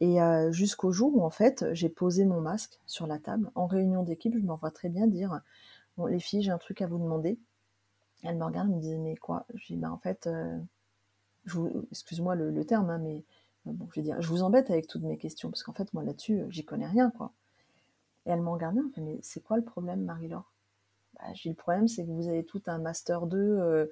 Et 0.00 0.20
euh, 0.20 0.52
jusqu'au 0.52 0.92
jour 0.92 1.16
où 1.16 1.24
en 1.24 1.30
fait 1.30 1.64
j'ai 1.72 1.88
posé 1.88 2.24
mon 2.24 2.40
masque 2.40 2.80
sur 2.86 3.06
la 3.06 3.18
table 3.18 3.50
en 3.54 3.66
réunion 3.66 4.02
d'équipe, 4.02 4.34
je 4.36 4.42
me 4.42 4.54
vois 4.54 4.70
très 4.70 4.88
bien 4.88 5.06
dire 5.06 5.40
bon 5.96 6.06
les 6.06 6.20
filles 6.20 6.42
j'ai 6.42 6.50
un 6.50 6.58
truc 6.58 6.82
à 6.82 6.86
vous 6.86 6.98
demander. 6.98 7.38
Elles 8.22 8.36
me 8.36 8.44
regardent, 8.44 8.70
me 8.70 8.80
disent 8.80 8.98
mais 8.98 9.16
quoi? 9.16 9.46
Je 9.54 9.66
dis 9.66 9.76
bah 9.76 9.90
en 9.90 9.98
fait, 9.98 10.26
euh, 10.26 10.58
excuse-moi 11.90 12.34
le, 12.34 12.64
terme, 12.64 12.90
hein, 12.90 12.98
mais 12.98 13.24
Bon, 13.66 13.88
je 13.90 13.96
vais 13.96 14.02
dire, 14.02 14.20
je 14.22 14.28
vous 14.28 14.42
embête 14.42 14.70
avec 14.70 14.86
toutes 14.86 15.02
mes 15.02 15.18
questions, 15.18 15.50
parce 15.50 15.64
qu'en 15.64 15.72
fait, 15.72 15.92
moi 15.92 16.04
là-dessus, 16.04 16.40
euh, 16.40 16.46
j'y 16.50 16.64
connais 16.64 16.86
rien, 16.86 17.10
quoi. 17.10 17.32
Et 18.26 18.30
elle 18.30 18.40
m'en 18.40 18.52
regardait, 18.52 18.80
elle 18.96 19.02
me 19.02 19.10
mais 19.10 19.18
c'est 19.22 19.42
quoi 19.42 19.56
le 19.56 19.64
problème, 19.64 20.04
Marie-Laure? 20.04 20.52
Bah, 21.14 21.32
J'ai 21.34 21.50
le 21.50 21.56
problème, 21.56 21.88
c'est 21.88 22.04
que 22.04 22.10
vous 22.10 22.28
avez 22.28 22.44
tout 22.44 22.62
un 22.66 22.78
master 22.78 23.26
2, 23.26 23.90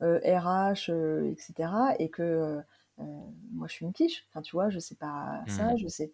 RH, 0.00 0.90
etc., 1.24 1.94
et 1.98 2.10
que 2.10 2.22
euh, 2.22 2.60
moi, 2.98 3.66
je 3.68 3.72
suis 3.72 3.86
une 3.86 3.92
quiche. 3.92 4.26
Enfin, 4.30 4.42
tu 4.42 4.56
vois, 4.56 4.70
je 4.70 4.78
sais 4.78 4.94
pas 4.94 5.42
ça, 5.46 5.72
mmh. 5.72 5.78
je 5.78 5.88
sais. 5.88 6.12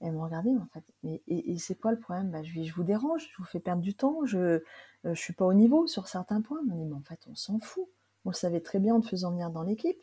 elle 0.00 0.12
me 0.12 0.20
regardait, 0.20 0.56
en 0.56 0.66
fait. 0.72 0.84
Mais, 1.02 1.22
et, 1.26 1.58
c'est 1.58 1.74
quoi 1.74 1.92
le 1.92 1.98
problème? 1.98 2.30
Bah, 2.30 2.42
je, 2.42 2.62
je 2.62 2.74
vous 2.74 2.84
dérange, 2.84 3.28
je 3.30 3.36
vous 3.38 3.48
fais 3.48 3.60
perdre 3.60 3.82
du 3.82 3.94
temps, 3.94 4.24
je 4.24 4.60
ne 5.04 5.14
suis 5.14 5.32
pas 5.32 5.44
au 5.44 5.54
niveau 5.54 5.86
sur 5.86 6.08
certains 6.08 6.40
points. 6.40 6.60
Mais 6.66 6.92
en 6.92 7.02
fait, 7.02 7.20
on 7.28 7.34
s'en 7.34 7.58
fout. 7.58 7.88
On 8.24 8.30
le 8.30 8.34
savait 8.34 8.60
très 8.60 8.78
bien 8.78 8.94
en 8.94 9.00
te 9.00 9.08
faisant 9.08 9.30
venir 9.30 9.50
dans 9.50 9.62
l'équipe 9.62 9.98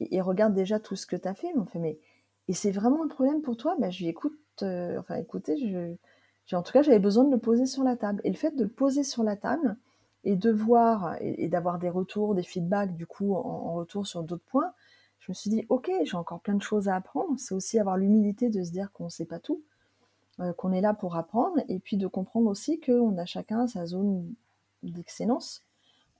et, 0.00 0.20
regarde 0.20 0.54
déjà 0.54 0.80
tout 0.80 0.96
ce 0.96 1.06
que 1.06 1.16
tu 1.16 1.28
as 1.28 1.34
fait. 1.34 1.52
On 1.56 1.64
fait, 1.66 1.78
mais 1.78 1.98
et 2.48 2.52
c'est 2.52 2.70
vraiment 2.70 3.04
un 3.04 3.08
problème 3.08 3.42
pour 3.42 3.56
toi? 3.56 3.76
Bah, 3.78 3.90
Je 3.90 4.00
lui 4.00 4.08
écoute, 4.08 4.38
euh, 4.62 4.98
enfin 4.98 5.16
écoutez, 5.16 5.56
je, 5.56 6.56
en 6.56 6.62
tout 6.62 6.72
cas 6.72 6.82
j'avais 6.82 6.98
besoin 6.98 7.24
de 7.24 7.30
le 7.30 7.38
poser 7.38 7.66
sur 7.66 7.84
la 7.84 7.96
table. 7.96 8.20
Et 8.24 8.30
le 8.30 8.36
fait 8.36 8.56
de 8.56 8.64
le 8.64 8.70
poser 8.70 9.04
sur 9.04 9.22
la 9.22 9.36
table 9.36 9.76
et 10.24 10.36
de 10.36 10.50
voir 10.50 11.16
et, 11.20 11.48
d'avoir 11.48 11.78
des 11.78 11.90
retours, 11.90 12.34
des 12.34 12.42
feedbacks 12.42 12.96
du 12.96 13.06
coup 13.06 13.34
en, 13.34 13.74
retour 13.74 14.06
sur 14.06 14.22
d'autres 14.22 14.44
points, 14.46 14.72
je 15.30 15.32
me 15.32 15.34
suis 15.36 15.50
dit 15.50 15.64
ok, 15.68 15.92
j'ai 16.02 16.16
encore 16.16 16.40
plein 16.40 16.54
de 16.54 16.62
choses 16.62 16.88
à 16.88 16.96
apprendre. 16.96 17.38
C'est 17.38 17.54
aussi 17.54 17.78
avoir 17.78 17.96
l'humilité 17.96 18.50
de 18.50 18.64
se 18.64 18.72
dire 18.72 18.90
qu'on 18.90 19.04
ne 19.04 19.10
sait 19.10 19.26
pas 19.26 19.38
tout, 19.38 19.62
euh, 20.40 20.52
qu'on 20.52 20.72
est 20.72 20.80
là 20.80 20.92
pour 20.92 21.14
apprendre 21.14 21.62
et 21.68 21.78
puis 21.78 21.96
de 21.96 22.08
comprendre 22.08 22.48
aussi 22.48 22.80
qu'on 22.80 23.16
a 23.16 23.24
chacun 23.26 23.68
sa 23.68 23.86
zone 23.86 24.34
d'excellence 24.82 25.62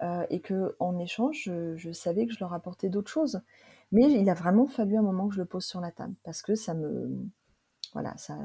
euh, 0.01 0.25
et 0.31 0.39
que 0.39 0.77
en 0.79 0.97
échange, 1.01 1.51
je, 1.75 1.93
savais 1.93 2.25
que 2.27 2.33
je 2.33 2.39
leur 2.39 2.55
apportais 2.55 2.89
d'autres 2.89 3.11
choses. 3.11 3.41
Mais 3.91 4.13
il 4.13 4.31
a 4.31 4.35
vraiment 4.35 4.69
fallu 4.69 4.97
un 4.97 5.03
moment 5.03 5.27
que 5.27 5.35
je 5.35 5.41
le 5.41 5.47
pose 5.47 5.65
sur 5.65 5.81
la 5.81 5.91
table 5.91 6.15
parce 6.23 6.41
que 6.41 6.55
ça 6.55 6.75
me, 6.75 7.11
voilà, 7.93 8.17
ça, 8.17 8.39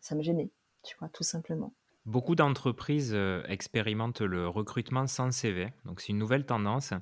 ça 0.00 0.14
me 0.14 0.22
gênait, 0.22 0.52
tu 0.84 0.96
vois, 1.00 1.08
tout 1.08 1.24
simplement. 1.24 1.72
Beaucoup 2.06 2.34
d'entreprises 2.34 3.12
euh, 3.14 3.42
expérimentent 3.48 4.20
le 4.20 4.46
recrutement 4.46 5.06
sans 5.06 5.30
CV, 5.30 5.72
donc 5.86 6.02
c'est 6.02 6.08
une 6.10 6.18
nouvelle 6.18 6.44
tendance. 6.44 6.92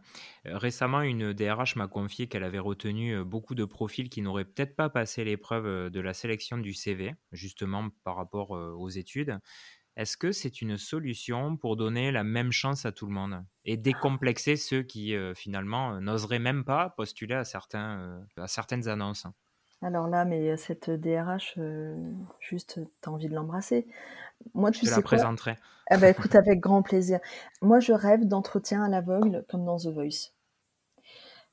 Euh, 0.47 0.57
récemment, 0.57 1.03
une 1.03 1.33
DRH 1.33 1.75
m'a 1.75 1.89
confié 1.89 2.29
qu'elle 2.29 2.45
avait 2.45 2.61
retenu 2.61 3.25
beaucoup 3.25 3.57
de 3.57 3.65
profils 3.65 4.09
qui 4.09 4.23
n'auraient 4.23 4.45
peut-être 4.45 4.77
pas 4.77 4.91
passé 4.91 5.25
l'épreuve 5.25 5.91
de 5.91 6.01
la 6.01 6.15
sélection 6.15 6.57
du 6.57 6.73
CV, 6.73 7.15
justement 7.33 7.89
par 8.05 8.15
rapport 8.17 8.51
aux 8.51 8.89
études. 8.91 9.41
Est-ce 9.97 10.17
que 10.17 10.33
c'est 10.33 10.63
une 10.63 10.79
solution 10.79 11.57
pour 11.59 11.77
donner 11.77 12.13
la 12.13 12.25
même 12.25 12.51
chance 12.51 12.87
à 12.87 12.93
tout 12.93 13.07
le 13.07 13.13
monde 13.13 13.45
et 13.65 13.77
décomplexer 13.77 14.57
ceux 14.57 14.83
qui 14.83 15.15
euh, 15.15 15.35
finalement 15.35 15.95
euh, 15.95 16.01
n'oseraient 16.01 16.39
même 16.39 16.65
pas 16.65 16.91
postuler 16.91 17.35
à, 17.35 17.45
certains, 17.45 17.99
euh, 18.01 18.43
à 18.43 18.49
certaines 18.49 18.89
annonces? 18.89 19.27
Alors 19.83 20.09
là, 20.09 20.25
mais 20.25 20.57
cette 20.57 20.91
DRH, 20.91 21.59
juste, 22.41 22.81
tu 23.03 23.09
as 23.09 23.13
envie 23.13 23.29
de 23.29 23.35
l'embrasser. 23.35 23.87
Moi, 24.55 24.71
tu 24.71 24.87
Je 24.87 24.91
la 24.91 25.03
présenterai. 25.03 25.57
Ah 25.91 25.99
bah, 25.99 26.09
écoute, 26.09 26.35
avec 26.35 26.61
grand 26.61 26.83
plaisir. 26.83 27.21
Moi, 27.61 27.81
je 27.81 27.93
rêve 27.93 28.27
d'entretien 28.27 28.83
à 28.83 28.89
l'aveugle 28.89 29.45
comme 29.49 29.65
dans 29.65 29.79
The 29.79 29.89
Voice. 29.89 30.31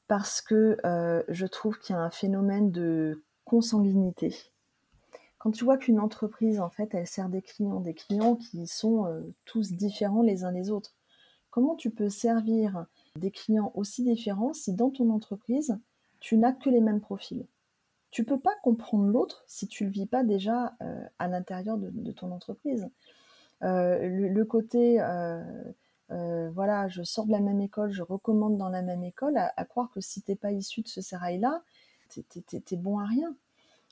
parce 0.07 0.41
que 0.41 0.77
euh, 0.85 1.23
je 1.29 1.45
trouve 1.45 1.77
qu'il 1.79 1.95
y 1.95 1.99
a 1.99 2.01
un 2.01 2.09
phénomène 2.09 2.71
de 2.71 3.23
consanguinité. 3.45 4.35
Quand 5.37 5.51
tu 5.51 5.63
vois 5.63 5.77
qu'une 5.77 5.99
entreprise, 5.99 6.59
en 6.59 6.69
fait, 6.69 6.93
elle 6.93 7.07
sert 7.07 7.29
des 7.29 7.41
clients, 7.41 7.79
des 7.79 7.93
clients 7.93 8.35
qui 8.35 8.67
sont 8.67 9.05
euh, 9.05 9.21
tous 9.45 9.71
différents 9.71 10.21
les 10.21 10.43
uns 10.43 10.51
les 10.51 10.69
autres, 10.69 10.95
comment 11.49 11.75
tu 11.75 11.91
peux 11.91 12.09
servir 12.09 12.85
des 13.15 13.31
clients 13.31 13.71
aussi 13.75 14.03
différents 14.03 14.53
si 14.53 14.73
dans 14.73 14.89
ton 14.89 15.09
entreprise, 15.11 15.79
tu 16.19 16.37
n'as 16.37 16.53
que 16.53 16.69
les 16.69 16.81
mêmes 16.81 17.01
profils? 17.01 17.45
Tu 18.11 18.23
peux 18.23 18.39
pas 18.39 18.55
comprendre 18.63 19.05
l'autre 19.05 19.43
si 19.47 19.67
tu 19.67 19.85
le 19.85 19.91
vis 19.91 20.07
pas 20.07 20.23
déjà 20.23 20.75
euh, 20.81 21.03
à 21.19 21.27
l'intérieur 21.27 21.77
de, 21.77 22.11
ton 22.11 22.31
entreprise. 22.31 22.89
le, 23.61 24.43
côté 24.43 24.99
euh, 26.11 26.49
voilà, 26.51 26.87
je 26.87 27.03
sors 27.03 27.25
de 27.25 27.31
la 27.31 27.39
même 27.39 27.61
école, 27.61 27.91
je 27.91 28.01
recommande 28.01 28.57
dans 28.57 28.69
la 28.69 28.81
même 28.81 29.03
école, 29.03 29.37
à, 29.37 29.65
croire 29.65 29.91
que 29.91 30.01
si 30.01 30.21
t'es 30.21 30.35
pas 30.35 30.51
issu 30.51 30.81
de 30.81 30.87
ce 30.87 31.01
sérail-là, 31.01 31.61
t'es 32.09 32.75
bon 32.77 32.99
à 32.99 33.05
rien. 33.05 33.35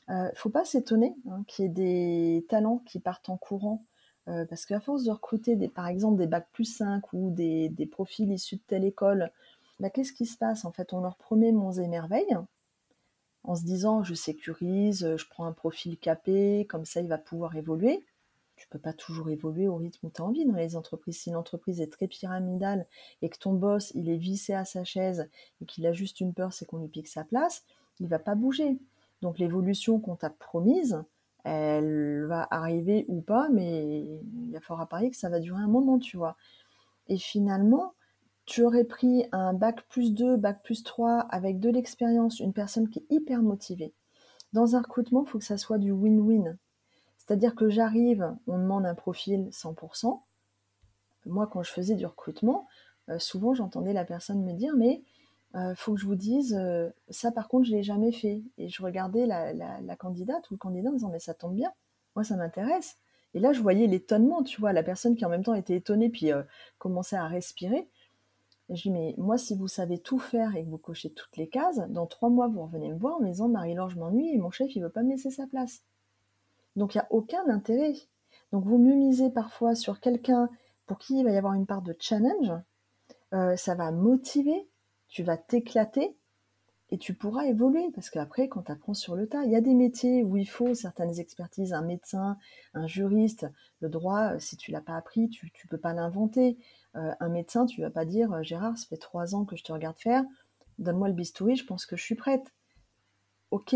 Euh, 0.10 0.32
faut 0.36 0.50
pas 0.50 0.66
s'étonner 0.66 1.16
hein, 1.30 1.44
qu'il 1.48 1.66
y 1.66 1.68
ait 1.68 1.72
des 1.72 2.46
talents 2.48 2.82
qui 2.86 3.00
partent 3.00 3.30
en 3.30 3.38
courant, 3.38 3.86
euh, 4.30 4.46
parce 4.46 4.66
qu'à 4.66 4.80
force 4.80 5.04
de 5.04 5.12
recruter 5.12 5.56
par 5.68 5.88
exemple 5.88 6.18
des 6.18 6.28
bacs 6.28 6.48
plus 6.54 6.66
5 6.66 7.14
ou 7.14 7.30
des, 7.32 7.90
profils 7.92 8.32
issus 8.32 8.56
de 8.56 8.62
telle 8.68 8.86
école, 8.86 9.32
bah, 9.80 9.90
qu'est-ce 9.90 10.14
qui 10.14 10.26
se 10.26 10.38
passe? 10.38 10.66
En 10.66 10.72
fait, 10.72 10.94
on 10.94 11.02
leur 11.02 11.18
promet 11.18 11.52
monts 11.52 11.74
et 11.74 11.88
merveilles, 11.88 12.36
en 13.48 13.56
se 13.56 13.64
disant 13.64 14.04
je 14.04 14.14
sécurise, 14.14 15.16
je 15.18 15.26
prends 15.28 15.46
un 15.46 15.54
profil 15.54 15.98
capé, 15.98 16.68
comme 16.70 16.86
ça 16.86 17.02
il 17.02 17.08
va 17.08 17.18
pouvoir 17.18 17.56
évoluer 17.56 18.04
tu 18.58 18.68
peux 18.68 18.80
pas 18.80 18.92
toujours 18.92 19.30
évoluer 19.30 19.68
au 19.68 19.76
rythme 19.76 20.08
où 20.08 20.10
tu 20.10 20.22
as 20.22 20.26
envie 20.26 20.44
dans 20.44 20.56
les 20.56 20.76
entreprises. 20.76 21.20
Si 21.20 21.30
l'entreprise 21.30 21.80
est 21.80 21.92
très 21.92 22.08
pyramidale 22.08 22.88
et 23.22 23.30
que 23.30 23.38
ton 23.38 23.54
boss, 23.54 23.92
il 23.96 24.10
est 24.10 24.18
vissé 24.18 24.54
à 24.54 24.66
sa 24.66 24.84
chaise 24.84 25.30
et 25.62 25.66
qu'il 25.66 25.86
a 25.86 25.94
juste 25.94 26.20
une 26.20 26.34
peur, 26.34 26.52
c'est 26.52 26.66
qu'on 26.66 26.80
lui 26.80 26.88
pique 26.88 27.08
sa 27.08 27.24
place, 27.24 27.64
il 28.00 28.08
va 28.08 28.20
pas 28.20 28.36
bouger. 28.36 28.78
Donc 29.22 29.38
l'évolution 29.38 30.00
qu'on 30.00 30.16
t'a 30.16 30.32
promise, 30.32 31.04
elle 31.44 32.26
va 32.26 32.48
arriver 32.50 33.06
ou 33.08 33.22
pas, 33.22 33.48
mais 33.50 34.02
il 34.02 34.50
y 34.50 34.58
a 34.58 34.62
fort 34.62 34.82
à 34.82 34.90
parier 34.90 35.12
que 35.12 35.18
ça 35.18 35.30
va 35.30 35.40
durer 35.40 35.62
un 35.62 35.68
moment, 35.68 36.00
tu 36.00 36.18
vois. 36.18 36.36
Et 37.08 37.18
finalement, 37.18 37.94
tu 38.48 38.64
aurais 38.64 38.86
pris 38.86 39.26
un 39.34 39.54
bac 39.54 39.86
plus 39.90 40.14
2, 40.14 40.38
bac 40.38 40.64
plus 40.64 40.82
3 40.82 41.20
avec 41.30 41.60
de 41.60 41.70
l'expérience, 41.70 42.40
une 42.40 42.54
personne 42.54 42.90
qui 42.90 43.00
est 43.00 43.14
hyper 43.14 43.44
motivée. 43.44 43.94
Dans 44.54 44.76
un 44.76 44.82
recrutement, 44.82 45.24
il 45.26 45.30
faut 45.30 45.38
que 45.38 45.44
ça 45.44 45.58
soit 45.58 45.78
du 45.78 45.92
win-win. 45.92 46.58
C'est-à-dire 47.18 47.56
que 47.56 47.70
j'arrive, 47.70 48.34
on 48.48 48.58
demande 48.58 48.86
un 48.86 48.96
profil 48.96 49.50
100%. 49.52 50.22
Moi, 51.26 51.48
quand 51.48 51.62
je 51.62 51.72
faisais 51.72 51.96
du 51.96 52.06
recrutement, 52.06 52.68
euh, 53.10 53.20
souvent 53.20 53.54
j'entendais 53.54 53.92
la 53.92 54.06
personne 54.06 54.42
me 54.42 54.54
dire 54.54 54.74
Mais 54.78 55.04
il 55.54 55.60
euh, 55.60 55.76
faut 55.76 55.96
que 55.96 56.00
je 56.00 56.06
vous 56.06 56.16
dise, 56.16 56.56
euh, 56.58 56.90
ça 57.10 57.34
par 57.34 57.50
contre, 57.50 57.66
je 57.66 57.72
ne 57.72 57.78
l'ai 57.78 57.84
jamais 57.84 58.14
fait. 58.14 58.42
Et 58.58 58.70
je 58.70 58.82
regardais 58.82 59.26
la, 59.26 59.96
candidate 59.98 60.50
ou 60.50 60.54
le 60.54 60.58
candidat 60.58 60.90
en 60.90 60.94
disant 60.94 61.10
Mais 61.10 61.20
ça 61.20 61.34
tombe 61.34 61.54
bien, 61.54 61.74
moi 62.16 62.24
ça 62.24 62.38
m'intéresse. 62.38 62.96
Et 63.34 63.42
là, 63.42 63.52
je 63.52 63.62
voyais 63.62 63.88
l'étonnement, 63.88 64.42
tu 64.42 64.62
vois, 64.62 64.72
la 64.72 64.84
personne 64.84 65.18
qui 65.18 65.26
en 65.26 65.30
même 65.30 65.44
temps 65.44 65.54
était 65.54 65.76
étonnée 65.76 66.08
puis 66.08 66.32
commençait 66.78 67.18
à 67.18 67.28
respirer. 67.28 67.90
Je 68.70 68.82
dis, 68.82 68.92
mais 68.92 69.16
moi, 69.18 69.38
si 69.38 69.56
vous 69.56 69.68
savez 69.68 69.98
tout 69.98 70.20
faire 70.20 70.56
et 70.56 70.64
que 70.64 70.70
vous 70.70 70.78
cochez 70.78 71.10
toutes 71.12 71.38
les 71.38 71.48
cases, 71.48 71.80
dans 71.90 72.06
trois 72.06 72.30
mois, 72.30 72.48
vous 72.48 72.64
revenez 72.64 72.92
me 72.92 72.98
voir 72.98 73.16
en 73.16 73.22
me 73.22 73.28
disant, 73.28 73.48
Marie-Laure, 73.48 73.90
je 73.90 74.00
m'ennuie 74.00 74.34
et 74.34 74.38
mon 74.38 74.52
chef, 74.52 74.76
il 74.76 74.82
veut 74.84 74.90
pas 74.90 75.04
me 75.04 75.12
laisser 75.12 75.32
sa 75.32 75.48
place. 75.48 75.84
Donc 76.76 76.94
il 76.94 76.98
n'y 76.98 77.02
a 77.02 77.08
aucun 77.12 77.48
intérêt. 77.48 77.96
Donc 78.52 78.66
vous 78.66 78.78
mieux 78.78 78.96
misez 78.96 79.30
parfois 79.30 79.74
sur 79.74 80.00
quelqu'un 80.00 80.50
pour 80.86 81.00
qui 81.00 81.20
il 81.20 81.24
va 81.24 81.32
y 81.32 81.38
avoir 81.38 81.54
une 81.54 81.66
part 81.66 81.82
de 81.82 81.96
challenge, 82.00 82.52
euh, 83.34 83.56
ça 83.56 83.76
va 83.76 83.92
motiver, 83.92 84.70
tu 85.08 85.24
vas 85.24 85.38
t'éclater 85.38 86.17
et 86.90 86.98
tu 86.98 87.14
pourras 87.14 87.46
évoluer 87.46 87.92
parce 87.94 88.10
qu'après 88.10 88.48
quand 88.48 88.64
tu 88.64 88.72
apprends 88.72 88.94
sur 88.94 89.16
le 89.16 89.28
tas, 89.28 89.44
il 89.44 89.52
y 89.52 89.56
a 89.56 89.62
des 89.62 89.74
métiers 89.74 90.24
où 90.24 90.38
il 90.38 90.48
faut 90.48 90.74
certaines 90.74 91.20
expertises, 91.20 91.74
un 91.74 91.82
médecin, 91.82 92.38
un 92.74 92.88
juriste, 92.88 93.48
le 93.82 93.90
droit, 93.90 94.34
euh, 94.34 94.40
si 94.40 94.58
tu 94.58 94.72
l'as 94.72 94.82
pas 94.82 94.96
appris, 94.96 95.30
tu 95.30 95.46
ne 95.46 95.70
peux 95.70 95.78
pas 95.78 95.94
l'inventer. 95.94 96.58
Euh, 96.96 97.14
un 97.20 97.30
médecin, 97.30 97.66
tu 97.66 97.82
vas 97.82 97.90
pas 97.90 98.06
dire 98.06 98.44
Gérard, 98.44 98.78
ça 98.78 98.88
fait 98.88 98.98
trois 98.98 99.36
ans 99.36 99.46
que 99.46 99.56
je 99.56 99.64
te 99.64 99.72
regarde 99.72 99.98
faire, 99.98 100.24
donne-moi 100.80 101.10
le 101.10 101.14
bistouri, 101.14 101.56
je 101.56 101.66
pense 101.66 101.86
que 101.86 101.96
je 101.96 102.04
suis 102.04 102.16
prête. 102.16 102.54
Ok, 103.52 103.76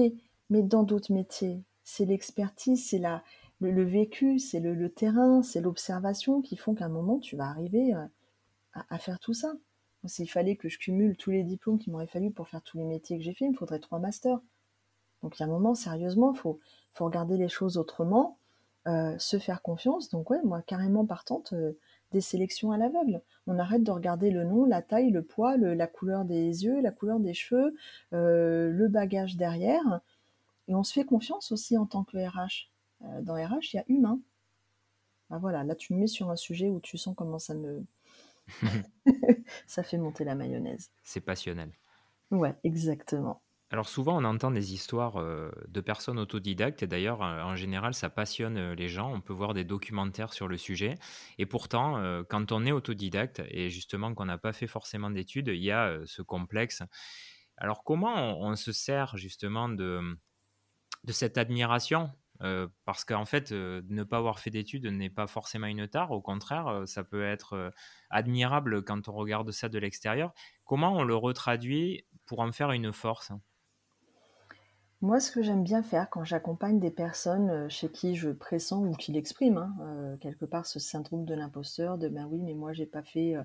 mais 0.49 0.63
dans 0.63 0.83
d'autres 0.83 1.13
métiers, 1.13 1.63
c'est 1.83 2.05
l'expertise, 2.05 2.87
c'est 2.87 2.97
la, 2.97 3.23
le, 3.69 3.83
vécu, 3.83 4.39
c'est 4.39 4.59
le, 4.59 4.89
terrain, 4.89 5.43
c'est 5.43 5.61
l'observation 5.61 6.41
qui 6.41 6.57
font 6.57 6.73
qu'à 6.73 6.85
un 6.85 6.89
moment, 6.89 7.19
tu 7.19 7.35
vas 7.35 7.47
arriver 7.47 7.93
euh, 7.93 8.05
à, 8.73 8.97
faire 8.97 9.19
tout 9.19 9.33
ça. 9.33 9.53
S'il 10.05 10.29
fallait 10.29 10.55
que 10.55 10.69
je 10.69 10.79
cumule 10.79 11.15
tous 11.15 11.31
les 11.31 11.43
diplômes 11.43 11.77
qu'il 11.77 11.91
m'aurait 11.93 12.07
fallu 12.07 12.31
pour 12.31 12.47
faire 12.47 12.61
tous 12.61 12.77
les 12.77 12.83
métiers 12.83 13.17
que 13.17 13.23
j'ai 13.23 13.33
fait, 13.33 13.45
il 13.45 13.51
me 13.51 13.55
faudrait 13.55 13.79
trois 13.79 13.99
masters. 13.99 14.39
Donc 15.21 15.37
il 15.37 15.41
y 15.41 15.43
a 15.43 15.45
un 15.47 15.51
moment, 15.51 15.75
sérieusement, 15.75 16.33
il 16.33 16.39
faut, 16.39 16.59
faut 16.93 17.05
regarder 17.05 17.37
les 17.37 17.49
choses 17.49 17.77
autrement, 17.77 18.37
euh, 18.87 19.15
se 19.19 19.37
faire 19.37 19.61
confiance. 19.61 20.09
Donc 20.09 20.29
ouais, 20.31 20.41
moi, 20.43 20.63
carrément 20.63 21.05
partante 21.05 21.53
euh, 21.53 21.77
des 22.11 22.21
sélections 22.21 22.71
à 22.71 22.77
l'aveugle. 22.77 23.21
On 23.45 23.59
arrête 23.59 23.83
de 23.83 23.91
regarder 23.91 24.31
le 24.31 24.43
nom, 24.43 24.65
la 24.65 24.81
taille, 24.81 25.11
le 25.11 25.21
poids, 25.21 25.55
la 25.57 25.87
couleur 25.87 26.25
des 26.25 26.65
yeux, 26.65 26.81
la 26.81 26.91
couleur 26.91 27.19
des 27.19 27.33
cheveux, 27.33 27.75
le 28.11 28.87
bagage 28.89 29.37
derrière. 29.37 30.01
Et 30.67 30.75
on 30.75 30.83
se 30.83 30.93
fait 30.93 31.03
confiance 31.03 31.51
aussi 31.51 31.77
en 31.77 31.85
tant 31.85 32.03
que 32.03 32.17
RH. 32.17 32.69
Euh, 33.03 33.21
dans 33.21 33.33
RH, 33.33 33.73
il 33.73 33.75
y 33.75 33.79
a 33.79 33.85
humain. 33.87 34.19
Ben 35.29 35.37
voilà, 35.37 35.63
là 35.63 35.75
tu 35.75 35.93
me 35.93 35.99
mets 35.99 36.07
sur 36.07 36.29
un 36.29 36.35
sujet 36.35 36.69
où 36.69 36.79
tu 36.79 36.97
sens 36.97 37.15
comment 37.15 37.39
ça 37.39 37.55
me... 37.55 37.83
ça 39.67 39.83
fait 39.83 39.97
monter 39.97 40.23
la 40.23 40.35
mayonnaise. 40.35 40.91
C'est 41.03 41.21
passionnel. 41.21 41.71
Ouais, 42.31 42.55
exactement. 42.63 43.41
Alors 43.69 43.87
souvent, 43.87 44.21
on 44.21 44.25
entend 44.25 44.51
des 44.51 44.73
histoires 44.73 45.17
euh, 45.17 45.49
de 45.67 45.79
personnes 45.79 46.19
autodidactes, 46.19 46.83
et 46.83 46.87
d'ailleurs, 46.87 47.23
euh, 47.23 47.41
en 47.41 47.55
général, 47.55 47.93
ça 47.93 48.09
passionne 48.09 48.73
les 48.73 48.89
gens. 48.89 49.13
On 49.13 49.21
peut 49.21 49.33
voir 49.33 49.53
des 49.53 49.63
documentaires 49.63 50.33
sur 50.33 50.47
le 50.49 50.57
sujet. 50.57 50.95
Et 51.37 51.45
pourtant, 51.45 52.23
quand 52.29 52.51
on 52.51 52.65
est 52.65 52.71
autodidacte, 52.73 53.41
et 53.47 53.69
justement 53.69 54.13
qu'on 54.13 54.25
n'a 54.25 54.37
pas 54.37 54.53
fait 54.53 54.67
forcément 54.67 55.09
d'études, 55.09 55.47
il 55.47 55.63
y 55.63 55.71
a 55.71 55.99
ce 56.05 56.21
complexe. 56.21 56.83
Alors 57.57 57.83
comment 57.83 58.39
on 58.39 58.55
se 58.55 58.71
sert 58.71 59.17
justement 59.17 59.69
de, 59.69 60.17
de 61.03 61.11
cette 61.11 61.37
admiration 61.37 62.11
euh, 62.43 62.67
parce 62.85 63.05
qu'en 63.05 63.25
fait, 63.25 63.51
euh, 63.51 63.81
ne 63.89 64.03
pas 64.03 64.17
avoir 64.17 64.39
fait 64.39 64.49
d'études 64.49 64.85
n'est 64.87 65.09
pas 65.09 65.27
forcément 65.27 65.67
une 65.67 65.87
tare. 65.87 66.11
Au 66.11 66.21
contraire, 66.21 66.67
euh, 66.67 66.85
ça 66.85 67.03
peut 67.03 67.23
être 67.23 67.71
admirable 68.09 68.83
quand 68.83 69.07
on 69.09 69.13
regarde 69.13 69.51
ça 69.51 69.69
de 69.69 69.77
l'extérieur. 69.77 70.33
Comment 70.65 70.93
on 70.93 71.03
le 71.03 71.15
retraduit 71.15 72.05
pour 72.25 72.39
en 72.39 72.51
faire 72.51 72.71
une 72.71 72.91
force? 72.91 73.31
Moi, 75.01 75.19
ce 75.19 75.31
que 75.31 75.41
j'aime 75.41 75.63
bien 75.63 75.81
faire 75.81 76.09
quand 76.09 76.23
j'accompagne 76.23 76.79
des 76.79 76.91
personnes 76.91 77.67
chez 77.69 77.89
qui 77.89 78.15
je 78.15 78.29
pressens 78.29 78.83
ou 78.83 78.91
qui 78.93 79.11
l'expriment, 79.11 79.75
hein, 79.81 80.17
quelque 80.19 80.45
part 80.45 80.67
ce 80.67 80.79
syndrome 80.79 81.25
de 81.25 81.33
l'imposteur, 81.33 81.97
de 81.97 82.07
ben 82.07 82.27
oui, 82.29 82.41
mais 82.43 82.53
moi 82.53 82.71
j'ai 82.71 82.85
pas 82.85 83.01
fait 83.01 83.35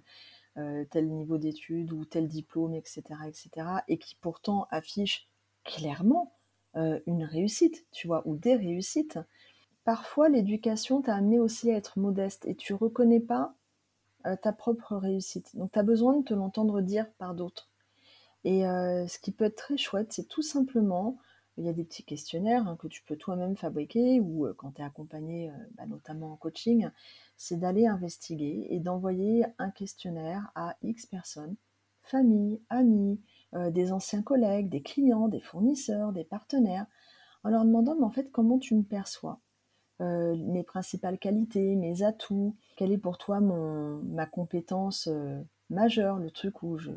tel 0.91 1.09
niveau 1.09 1.39
d'études 1.39 1.93
ou 1.93 2.05
tel 2.05 2.29
diplôme, 2.29 2.75
etc., 2.75 3.03
etc., 3.27 3.51
et 3.89 3.97
qui 3.97 4.17
pourtant 4.17 4.67
affichent 4.71 5.29
clairement 5.65 6.36
euh, 6.77 7.01
une 7.07 7.25
réussite, 7.25 7.87
tu 7.91 8.07
vois, 8.07 8.23
ou 8.27 8.37
des 8.37 8.55
réussites. 8.55 9.19
Parfois, 9.85 10.29
l'éducation 10.29 11.01
t'a 11.01 11.15
amené 11.15 11.39
aussi 11.39 11.71
à 11.71 11.77
être 11.77 11.99
modeste 11.99 12.45
et 12.47 12.55
tu 12.55 12.75
reconnais 12.75 13.21
pas 13.21 13.55
euh, 14.27 14.37
ta 14.37 14.53
propre 14.53 14.97
réussite. 14.97 15.57
Donc, 15.57 15.73
tu 15.73 15.79
as 15.79 15.83
besoin 15.83 16.19
de 16.19 16.25
te 16.25 16.35
l'entendre 16.35 16.83
dire 16.83 17.11
par 17.19 17.35
d'autres. 17.35 17.71
Et 18.45 18.67
euh, 18.67 19.07
ce 19.07 19.19
qui 19.19 19.33
peut 19.33 19.45
être 19.45 19.57
très 19.57 19.77
chouette, 19.77 20.13
c'est 20.13 20.29
tout 20.29 20.43
simplement, 20.43 21.19
il 21.57 21.65
y 21.65 21.69
a 21.69 21.73
des 21.73 21.85
petits 21.85 22.05
questionnaires 22.05 22.69
hein, 22.69 22.77
que 22.77 22.89
tu 22.89 23.03
peux 23.03 23.17
toi-même 23.17 23.57
fabriquer 23.57 24.21
ou 24.21 24.47
quand 24.59 24.73
tu 24.73 24.83
es 24.83 24.85
accompagné, 24.85 25.51
bah, 25.77 25.87
notamment 25.87 26.33
en 26.33 26.37
coaching, 26.37 26.91
c'est 27.37 27.59
d'aller 27.59 27.87
investiguer 27.87 28.67
et 28.69 28.81
d'envoyer 28.81 29.47
un 29.59 29.71
questionnaire 29.71 30.51
à 30.55 30.77
X 30.83 31.07
personnes, 31.07 31.57
famille, 32.03 32.61
amis, 32.69 33.19
euh, 33.55 33.71
des 33.71 33.93
anciens 33.93 34.23
collègues, 34.23 34.69
des 34.69 34.83
clients, 34.83 35.29
des 35.29 35.41
fournisseurs, 35.41 36.13
des 36.13 36.25
partenaires, 36.25 36.87
en 37.45 37.51
leur 37.51 37.65
demandant 37.65 37.97
en 38.03 38.11
fait 38.11 38.31
comment 38.33 38.59
tu 38.59 38.75
me 38.75 38.83
perçois, 38.83 39.41
euh, 40.01 40.37
mes 40.37 40.63
principales 40.63 41.19
qualités, 41.19 41.77
mes 41.77 42.03
atouts, 42.03 42.57
quelle 42.77 42.93
est 42.93 42.99
pour 42.99 43.19
toi 43.19 43.41
mon, 43.41 44.03
ma 44.03 44.27
compétence 44.27 45.07
euh, 45.07 45.41
majeure, 45.71 46.19
le 46.19 46.31
truc 46.31 46.63
où 46.63 46.77
je, 46.77 46.91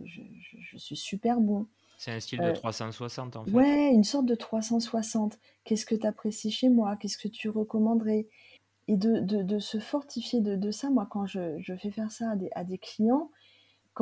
suis 0.75 0.97
super 0.97 1.39
bon. 1.39 1.67
C'est 1.97 2.11
un 2.11 2.19
style 2.19 2.41
de 2.41 2.51
360 2.51 3.35
en 3.35 3.45
fait. 3.45 3.51
Ouais, 3.51 3.91
une 3.93 4.03
sorte 4.03 4.25
de 4.25 4.35
360. 4.35 5.37
Qu'est-ce 5.63 5.85
que 5.85 5.95
tu 5.95 6.07
apprécies 6.07 6.51
chez 6.51 6.69
moi? 6.69 6.97
Qu'est-ce 6.97 7.17
que 7.17 7.27
tu 7.27 7.49
recommanderais? 7.49 8.27
Et 8.87 8.97
de, 8.97 9.59
se 9.59 9.79
fortifier 9.79 10.41
de, 10.41 10.71
ça, 10.71 10.89
moi 10.89 11.07
quand 11.09 11.25
je, 11.25 11.61
fais 11.79 11.91
faire 11.91 12.11
ça 12.11 12.31
à 12.31 12.35
des, 12.35 12.49
à 12.55 12.63
des 12.63 12.79
clients, 12.79 13.29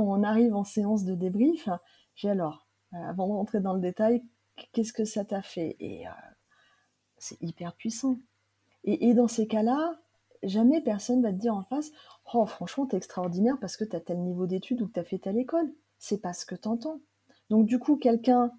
on 0.03 0.23
arrive 0.23 0.55
en 0.55 0.63
séance 0.63 1.03
de 1.03 1.15
débrief, 1.15 1.69
j'ai 2.15 2.29
alors, 2.29 2.67
euh, 2.93 2.97
avant 2.97 3.27
de 3.27 3.33
rentrer 3.33 3.59
dans 3.59 3.73
le 3.73 3.81
détail, 3.81 4.23
qu'est-ce 4.73 4.93
que 4.93 5.05
ça 5.05 5.25
t'a 5.25 5.41
fait? 5.41 5.75
Et 5.79 6.07
euh, 6.07 6.11
c'est 7.17 7.41
hyper 7.41 7.73
puissant. 7.75 8.19
Et, 8.83 9.13
dans 9.13 9.27
ces 9.27 9.47
cas-là, 9.47 9.99
jamais 10.43 10.79
personne 10.79 11.21
va 11.21 11.33
te 11.33 11.37
dire 11.37 11.53
en 11.53 11.63
face 11.63 11.91
Oh, 12.33 12.45
franchement, 12.45 12.85
t'es 12.85 12.95
extraordinaire 12.95 13.57
parce 13.59 13.75
que 13.75 13.83
t'as 13.83 13.99
tel 13.99 14.19
niveau 14.19 14.47
d'études 14.47 14.81
ou 14.81 14.87
que 14.87 14.93
t'as 14.93 15.03
fait 15.03 15.17
telle 15.17 15.37
école. 15.37 15.69
C'est 15.99 16.21
pas 16.21 16.31
ce 16.31 16.45
que 16.45 16.55
t'entends. 16.55 17.01
Donc 17.49 17.65
du 17.65 17.79
coup, 17.79 17.97
quelqu'un 17.97 18.51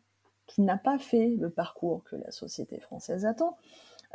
qui 0.47 0.61
n'a 0.61 0.77
pas 0.77 0.99
fait 0.99 1.29
le 1.39 1.51
parcours 1.51 2.05
que 2.05 2.17
la 2.17 2.31
société 2.31 2.79
française 2.81 3.25
attend, 3.25 3.57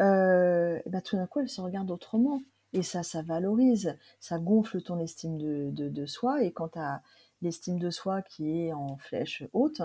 euh, 0.02 0.80
bah, 0.86 1.02
tout 1.02 1.16
d'un 1.16 1.26
coup, 1.26 1.40
elle 1.40 1.50
se 1.50 1.62
regarde 1.62 1.90
autrement. 1.90 2.42
Et 2.74 2.82
ça, 2.82 3.04
ça 3.04 3.22
valorise, 3.22 3.98
ça 4.20 4.40
gonfle 4.40 4.82
ton 4.82 5.00
estime 5.00 5.38
de, 5.38 6.06
soi. 6.06 6.44
Et 6.44 6.52
quand 6.52 6.70
tu 6.70 6.80
as 6.80 7.02
l'estime 7.42 7.80
de 7.80 7.90
soi 7.90 8.22
qui 8.22 8.50
est 8.50 8.74
en 8.74 8.98
flèche 8.98 9.44
haute, 9.54 9.82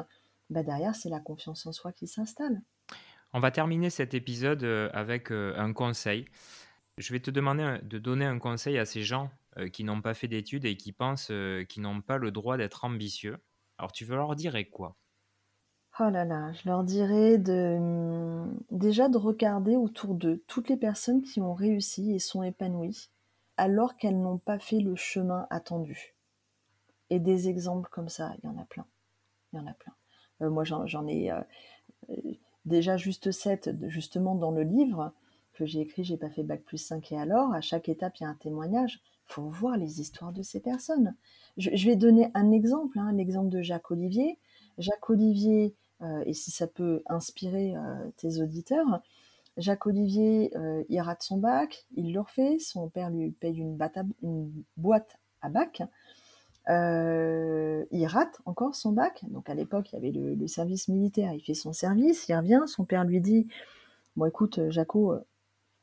bah 0.50 0.62
derrière, 0.62 0.95
c'est 0.95 1.11
la 1.11 1.21
confiance 1.21 1.66
en 1.66 1.73
soi 1.73 1.92
qui 1.92 2.07
s'installe. 2.07 2.62
On 3.35 3.40
va 3.40 3.50
terminer 3.50 3.90
cet 3.90 4.14
épisode 4.14 4.64
euh, 4.64 4.88
avec 4.95 5.30
euh, 5.30 5.54
un 5.59 5.75
conseil. 5.75 6.25
Je 6.97 7.12
vais 7.12 7.21
te 7.21 7.30
demander 7.30 7.78
de 7.83 7.99
donner 7.99 8.25
un 8.25 8.38
conseil 8.38 8.78
à 8.78 8.87
ces 8.87 9.02
gens 9.02 9.30
qui 9.73 9.83
n'ont 9.83 10.00
pas 10.00 10.14
fait 10.14 10.28
d'études 10.28 10.64
et 10.64 10.76
qui 10.76 10.92
pensent 10.92 11.33
qu'ils 11.68 11.83
n'ont 11.83 12.00
pas 12.00 12.16
le 12.16 12.30
droit 12.30 12.57
d'être 12.57 12.85
ambitieux. 12.85 13.38
Alors 13.76 13.92
tu 13.92 14.04
veux 14.04 14.16
leur 14.16 14.35
dire 14.35 14.57
quoi? 14.71 14.97
Oh 16.00 16.11
là 16.11 16.25
là, 16.25 16.52
je 16.52 16.69
leur 16.69 16.85
dirais 16.85 17.37
hum, 17.49 18.57
déjà 18.71 19.09
de 19.09 19.19
regarder 19.19 19.75
autour 19.75 20.14
d'eux 20.14 20.45
toutes 20.47 20.69
les 20.69 20.76
personnes 20.76 21.23
qui 21.23 21.40
ont 21.40 21.55
réussi 21.55 22.12
et 22.12 22.21
sont 22.21 22.45
épanouies 22.45 23.11
alors 23.57 23.97
qu'elles 23.97 24.21
n'ont 24.21 24.38
pas 24.38 24.61
fait 24.61 24.78
le 24.78 24.95
chemin 24.95 25.49
attendu. 25.50 26.14
Et 27.11 27.19
des 27.19 27.49
exemples 27.49 27.88
comme 27.90 28.09
ça, 28.09 28.33
il 28.38 28.47
y 28.47 28.49
en 28.49 28.59
a 28.59 28.64
plein. 28.64 28.87
Il 29.52 29.57
y 29.57 29.59
en 29.61 29.67
a 29.67 29.73
plein. 29.73 29.93
Euh, 30.43 30.50
moi, 30.50 30.62
j'en 30.64 31.07
ai 31.09 31.33
euh, 31.33 31.40
euh, 32.11 32.14
déjà 32.64 32.97
juste 32.97 33.33
sept, 33.33 33.71
justement, 33.88 34.37
dans 34.37 34.52
le 34.52 34.62
livre 34.62 35.12
que 35.55 35.67
j'ai 35.67 35.81
écrit, 35.81 36.05
j'ai 36.05 36.17
pas 36.17 36.31
fait 36.31 36.45
bac 36.45 36.62
plus 36.62 36.78
5 36.78 37.11
et 37.11 37.19
alors, 37.19 37.52
à 37.52 37.61
chaque 37.61 37.88
étape, 37.88 38.21
il 38.21 38.23
y 38.23 38.26
a 38.26 38.31
un 38.31 38.35
témoignage. 38.35 39.00
Il 39.28 39.33
faut 39.33 39.49
voir 39.49 39.76
les 39.76 40.00
histoires 40.00 40.33
de 40.33 40.43
ces 40.43 40.61
personnes. 40.61 41.17
Je, 41.57 41.71
vais 41.85 41.97
donner 41.97 42.31
un 42.35 42.52
exemple, 42.52 43.00
hein, 43.00 43.12
l'exemple 43.12 43.49
de 43.49 43.62
Jacques 43.62 43.90
Olivier. 43.90 44.38
Jacques 44.78 45.11
Olivier, 45.11 45.75
et 46.26 46.33
si 46.33 46.50
ça 46.50 46.67
peut 46.67 47.02
inspirer 47.07 47.75
euh, 47.76 48.11
tes 48.17 48.40
auditeurs. 48.40 49.00
Jacques 49.57 49.87
Olivier, 49.87 50.57
euh, 50.57 50.85
il 50.88 51.00
rate 51.00 51.23
son 51.23 51.38
bac, 51.38 51.87
il 51.97 52.12
le 52.12 52.21
refait, 52.21 52.59
son 52.61 52.88
père 52.88 53.11
lui 53.11 53.33
paye 53.33 53.59
une, 53.59 53.76
boîte 54.76 55.19
à 55.43 55.49
bac. 55.49 55.83
il 56.69 58.07
rate 58.07 58.40
encore 58.45 58.76
son 58.76 58.93
bac. 58.93 59.25
Donc 59.28 59.50
à 59.50 59.55
l'époque, 59.55 59.90
il 59.93 59.97
y 59.97 59.99
avait 59.99 60.12
le, 60.12 60.47
service 60.47 60.87
militaire. 60.87 61.33
Il 61.33 61.40
fait 61.40 61.55
son 61.55 61.73
service, 61.73 62.28
il 62.28 62.37
revient. 62.37 62.62
Son 62.67 62.85
père 62.85 63.05
lui 63.05 63.21
dit 63.21 63.49
Bon, 64.14 64.26
écoute, 64.26 64.61
Jaco, 64.71 65.17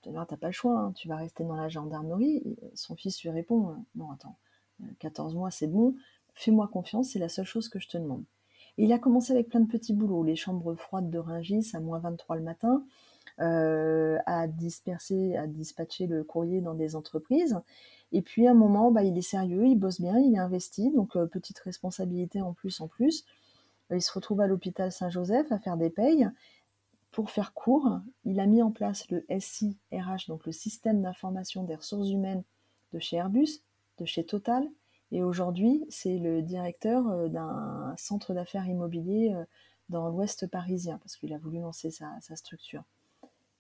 tu 0.02 0.10
n'as 0.12 0.26
pas 0.26 0.48
le 0.48 0.54
choix, 0.54 0.78
hein, 0.80 0.92
tu 0.94 1.10
vas 1.10 1.18
rester 1.18 1.44
dans 1.44 1.56
la 1.56 1.68
gendarmerie. 1.68 2.58
son 2.76 2.96
fils 2.96 3.22
lui 3.24 3.30
répond 3.30 3.76
Non, 3.96 4.12
attends, 4.12 4.38
14 5.00 5.36
mois, 5.36 5.52
c'est 5.52 5.68
bon, 5.68 5.96
fais-moi 6.34 6.70
confiance, 6.70 7.10
c'est 7.10 7.20
la 7.20 7.30
seule 7.30 7.46
chose 7.46 7.68
que 7.68 7.80
je 7.80 7.90
te 7.90 7.98
demande 7.98 8.24
il 8.78 8.92
a 8.92 9.00
commencé 9.00 9.32
avec 9.32 9.50
plein 9.50 9.62
de 9.62 9.68
petits 9.68 9.94
boulots, 9.94 10.24
les 10.24 10.36
chambres 10.36 10.76
froides 10.76 11.10
de 11.10 11.18
Ringis 11.18 11.72
à 11.74 11.80
moins 11.80 12.00
23 12.00 12.36
le 12.36 12.42
matin, 12.42 12.84
euh, 13.40 14.18
à 14.26 14.48
disperser, 14.48 15.36
à 15.36 15.48
dispatcher 15.48 16.08
le 16.08 16.24
courrier 16.24 16.62
dans 16.62 16.74
des 16.74 16.96
entreprises. 16.96 17.60
Et 18.12 18.22
puis 18.22 18.48
à 18.48 18.52
un 18.52 18.56
moment, 18.56 18.92
bah, 18.92 19.04
il 19.04 19.18
est 19.18 19.22
sérieux, 19.22 19.66
il 19.66 19.76
bosse 19.76 20.02
bien, 20.02 20.18
il 20.20 20.36
est 20.36 20.40
investi, 20.40 20.92
donc 20.92 21.16
euh, 21.16 21.26
petite 21.26 21.60
responsabilité 21.60 22.42
en 22.42 22.54
plus 22.54 22.82
en 22.82 22.88
plus. 22.88 23.26
Il 23.92 24.02
se 24.02 24.12
retrouve 24.12 24.42
à 24.42 24.48
l'hôpital 24.48 24.92
Saint-Joseph 24.92 25.52
à 25.52 25.60
faire 25.60 25.78
des 25.78 25.90
payes. 25.90 26.28
Pour 27.12 27.30
faire 27.30 27.54
court, 27.54 28.00
il 28.26 28.40
a 28.40 28.46
mis 28.46 28.62
en 28.62 28.72
place 28.72 29.10
le 29.10 29.26
SIRH, 29.30 30.28
donc 30.28 30.46
le 30.46 30.52
système 30.52 31.02
d'information 31.02 31.64
des 31.64 31.76
ressources 31.76 32.10
humaines 32.10 32.44
de 32.94 33.00
chez 33.00 33.18
Airbus, 33.18 33.62
de 34.00 34.06
chez 34.06 34.26
Total, 34.26 34.68
et 35.12 35.24
aujourd'hui, 35.24 35.86
c'est 35.90 36.18
le 36.18 36.42
directeur 36.42 37.08
euh, 37.10 37.28
d'un 37.28 37.94
centre 37.98 38.34
d'affaires 38.34 38.68
immobilier 38.68 39.34
euh, 39.34 39.44
dans 39.90 40.10
l'ouest 40.10 40.48
parisien, 40.48 40.98
parce 40.98 41.16
qu'il 41.16 41.34
a 41.34 41.38
voulu 41.38 41.60
lancer 41.60 41.92
sa, 41.92 42.20
structure. 42.36 42.84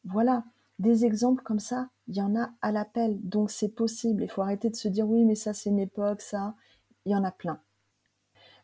Voilà, 0.05 0.43
des 0.79 1.05
exemples 1.05 1.43
comme 1.43 1.59
ça, 1.59 1.89
il 2.07 2.15
y 2.15 2.21
en 2.21 2.35
a 2.35 2.49
à 2.61 2.71
l'appel, 2.71 3.19
donc 3.21 3.51
c'est 3.51 3.69
possible. 3.69 4.23
Il 4.23 4.29
faut 4.29 4.41
arrêter 4.41 4.69
de 4.69 4.75
se 4.75 4.87
dire 4.87 5.07
oui, 5.07 5.23
mais 5.23 5.35
ça 5.35 5.53
c'est 5.53 5.69
une 5.69 5.79
époque, 5.79 6.21
ça, 6.21 6.55
il 7.05 7.11
y 7.11 7.15
en 7.15 7.23
a 7.23 7.31
plein. 7.31 7.59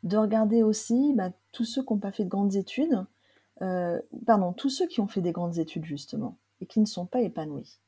De 0.04 0.17
regarder 0.17 0.63
aussi 0.63 1.13
bah, 1.15 1.32
tous 1.52 1.65
ceux 1.65 1.84
qui 1.84 1.94
n'ont 1.94 2.00
pas 2.00 2.12
fait 2.12 2.24
de 2.24 2.30
grandes 2.30 2.56
études, 2.56 3.06
euh, 3.62 4.02
pardon, 4.26 4.54
tous 4.54 4.70
ceux 4.70 4.88
qui 4.88 5.00
ont 5.02 5.08
fait 5.08 5.22
des 5.22 5.32
grandes 5.32 5.60
études 5.60 5.86
justement, 5.86 6.38
et 6.62 6.65
qui 6.65 6.80
ne 6.80 6.86
sont 6.86 7.06
pas 7.06 7.22
épanouis 7.22 7.80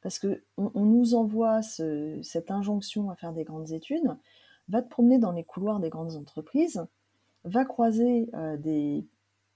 parce 0.00 0.18
que 0.18 0.42
on, 0.56 0.84
nous 0.84 1.14
envoie 1.14 1.62
cette 1.62 2.50
injonction 2.50 3.10
à 3.10 3.16
faire 3.16 3.32
des 3.32 3.44
grandes 3.44 3.72
études, 3.72 4.16
va 4.68 4.82
te 4.82 4.88
promener 4.88 5.18
dans 5.18 5.32
les 5.32 5.44
couloirs 5.44 5.80
des 5.80 5.90
grandes 5.90 6.16
entreprises, 6.16 6.84
va 7.44 7.64
croiser 7.64 8.30
euh, 8.34 8.56
des, 8.56 9.06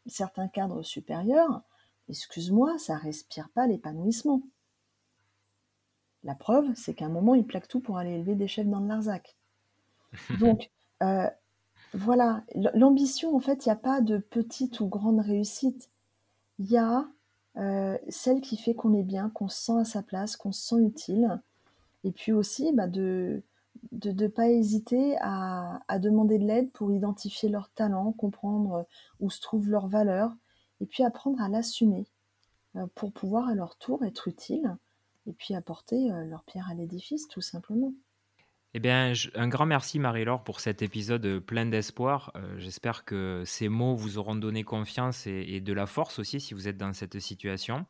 certains 0.07 0.49
cadres 0.49 0.83
supérieurs, 0.83 1.63
excuse-moi, 2.09 2.79
ça 2.79 2.97
respire 2.97 3.49
pas 3.51 3.67
l'épanouissement. 3.67 4.43
La 6.25 6.35
preuve, 6.35 6.67
c'est 6.75 6.95
qu'à 6.95 7.07
un 7.07 7.11
moment, 7.11 7.35
ils 7.35 7.47
plaquent 7.47 7.69
tout 7.69 7.81
pour 7.81 7.99
aller 7.99 8.13
élever 8.13 8.35
des 8.35 8.49
chefs 8.49 8.67
dans 8.67 8.81
le 8.81 8.89
Larzac. 8.89 9.37
Donc, 10.41 10.71
euh, 11.03 11.29
voilà, 11.95 12.45
l'ambition, 12.75 13.35
en 13.35 13.41
fait, 13.41 13.67
il 13.67 13.69
n'y 13.69 13.73
a 13.73 13.77
pas 13.77 14.01
de 14.01 14.19
petite 14.19 14.81
ou 14.81 14.87
grande 14.87 15.21
réussite. 15.21 15.91
Il 16.59 16.71
y 16.71 16.79
a 16.79 17.09
euh, 17.59 17.99
celle 18.09 18.41
qui 18.41 18.57
fait 18.57 18.75
qu'on 18.75 18.95
est 18.95 19.03
bien, 19.03 19.31
qu'on 19.31 19.49
se 19.49 19.65
sent 19.65 19.79
à 19.81 19.85
sa 19.85 20.03
place, 20.03 20.37
qu'on 20.37 20.53
se 20.53 20.63
sent 20.69 20.83
utile. 20.83 21.41
Et 22.05 22.13
puis 22.13 22.33
aussi 22.33 22.73
bah, 22.73 22.89
de 22.89 23.43
ne 23.93 24.27
pas 24.29 24.49
hésiter 24.49 25.17
à, 25.21 25.81
demander 25.99 26.39
de 26.39 26.45
l'aide 26.45 26.71
pour 26.73 26.93
identifier 26.93 27.49
leurs 27.49 27.71
talents, 27.71 28.13
comprendre 28.13 28.87
où 29.21 29.31
se 29.31 29.41
trouvent 29.41 29.69
leurs 29.69 29.89
valeurs, 29.89 30.35
et 30.81 30.87
puis 30.87 31.05
apprendre 31.05 31.41
à 31.41 31.49
l'assumer 31.49 32.07
euh, 32.77 32.87
pour 32.95 33.13
pouvoir 33.13 33.49
à 33.49 33.55
leur 33.55 33.77
tour 33.77 34.05
être 34.05 34.29
utile 34.29 34.77
et 35.27 35.33
puis 35.33 35.55
apporter 35.55 36.11
euh, 36.11 36.25
leur 36.25 36.43
pierre 36.45 36.69
à 36.69 36.75
l'édifice 36.75 37.29
tout 37.29 37.41
simplement. 37.41 37.93
Eh 38.75 38.81
bien, 38.81 39.13
un 39.35 39.49
grand 39.49 39.67
merci 39.67 39.99
Marie-Laure 39.99 40.43
pour 40.45 40.61
cet 40.61 40.81
épisode 40.81 41.27
euh, 41.27 41.41
plein 41.41 41.67
d'espoir. 41.67 42.33
Euh, 42.37 42.55
j'espère 42.57 43.05
que 43.05 43.43
ces 43.45 43.69
mots 43.69 43.95
vous 43.95 44.17
auront 44.17 44.35
donné 44.35 44.65
confiance 44.65 45.27
et, 45.27 45.61
de 45.61 45.73
la 45.75 45.85
force 45.85 46.19
aussi 46.19 46.41
si 46.41 46.55
vous 46.55 46.69
êtes 46.69 46.79
dans 46.79 46.95
cette 46.95 47.19
situation. 47.19 47.85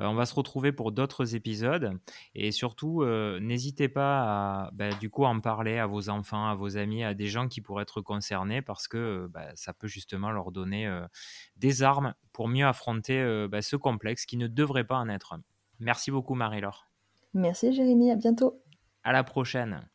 Euh, 0.00 0.06
on 0.06 0.14
va 0.14 0.24
se 0.24 0.34
retrouver 0.34 0.72
pour 0.72 0.90
d'autres 0.90 1.34
épisodes 1.34 1.98
et 2.34 2.50
surtout, 2.50 3.04
n'hésitez 3.40 3.90
pas 3.90 4.22
à 4.22 4.70
ben, 4.72 4.96
du 4.98 5.10
coup 5.10 5.24
en 5.24 5.38
parler 5.40 5.76
à 5.76 5.86
vos 5.86 6.08
enfants, 6.08 6.48
à 6.48 6.54
vos 6.54 6.78
amis, 6.78 7.04
à 7.04 7.12
des 7.12 7.26
gens 7.26 7.46
qui 7.46 7.60
pourraient 7.60 7.82
être 7.82 8.00
concernés 8.00 8.62
parce 8.62 8.88
que 8.88 9.28
ben, 9.30 9.52
ça 9.54 9.74
peut 9.74 9.86
justement 9.86 10.30
leur 10.30 10.50
donner 10.50 10.90
des 11.58 11.82
armes 11.82 12.14
pour 12.32 12.48
mieux 12.48 12.66
affronter 12.66 13.46
ben, 13.50 13.60
ce 13.60 13.76
complexe 13.76 14.24
qui 14.24 14.38
ne 14.38 14.46
devrait 14.46 14.84
pas 14.84 14.96
en 14.96 15.10
être 15.10 15.38
Merci 15.78 16.10
beaucoup 16.10 16.34
Marie-Laure. 16.34 16.86
Merci 17.34 17.72
Jérémy, 17.74 18.10
à 18.10 18.16
bientôt. 18.16 18.62
À 19.04 19.12
la 19.12 19.24
prochaine. 19.24 19.91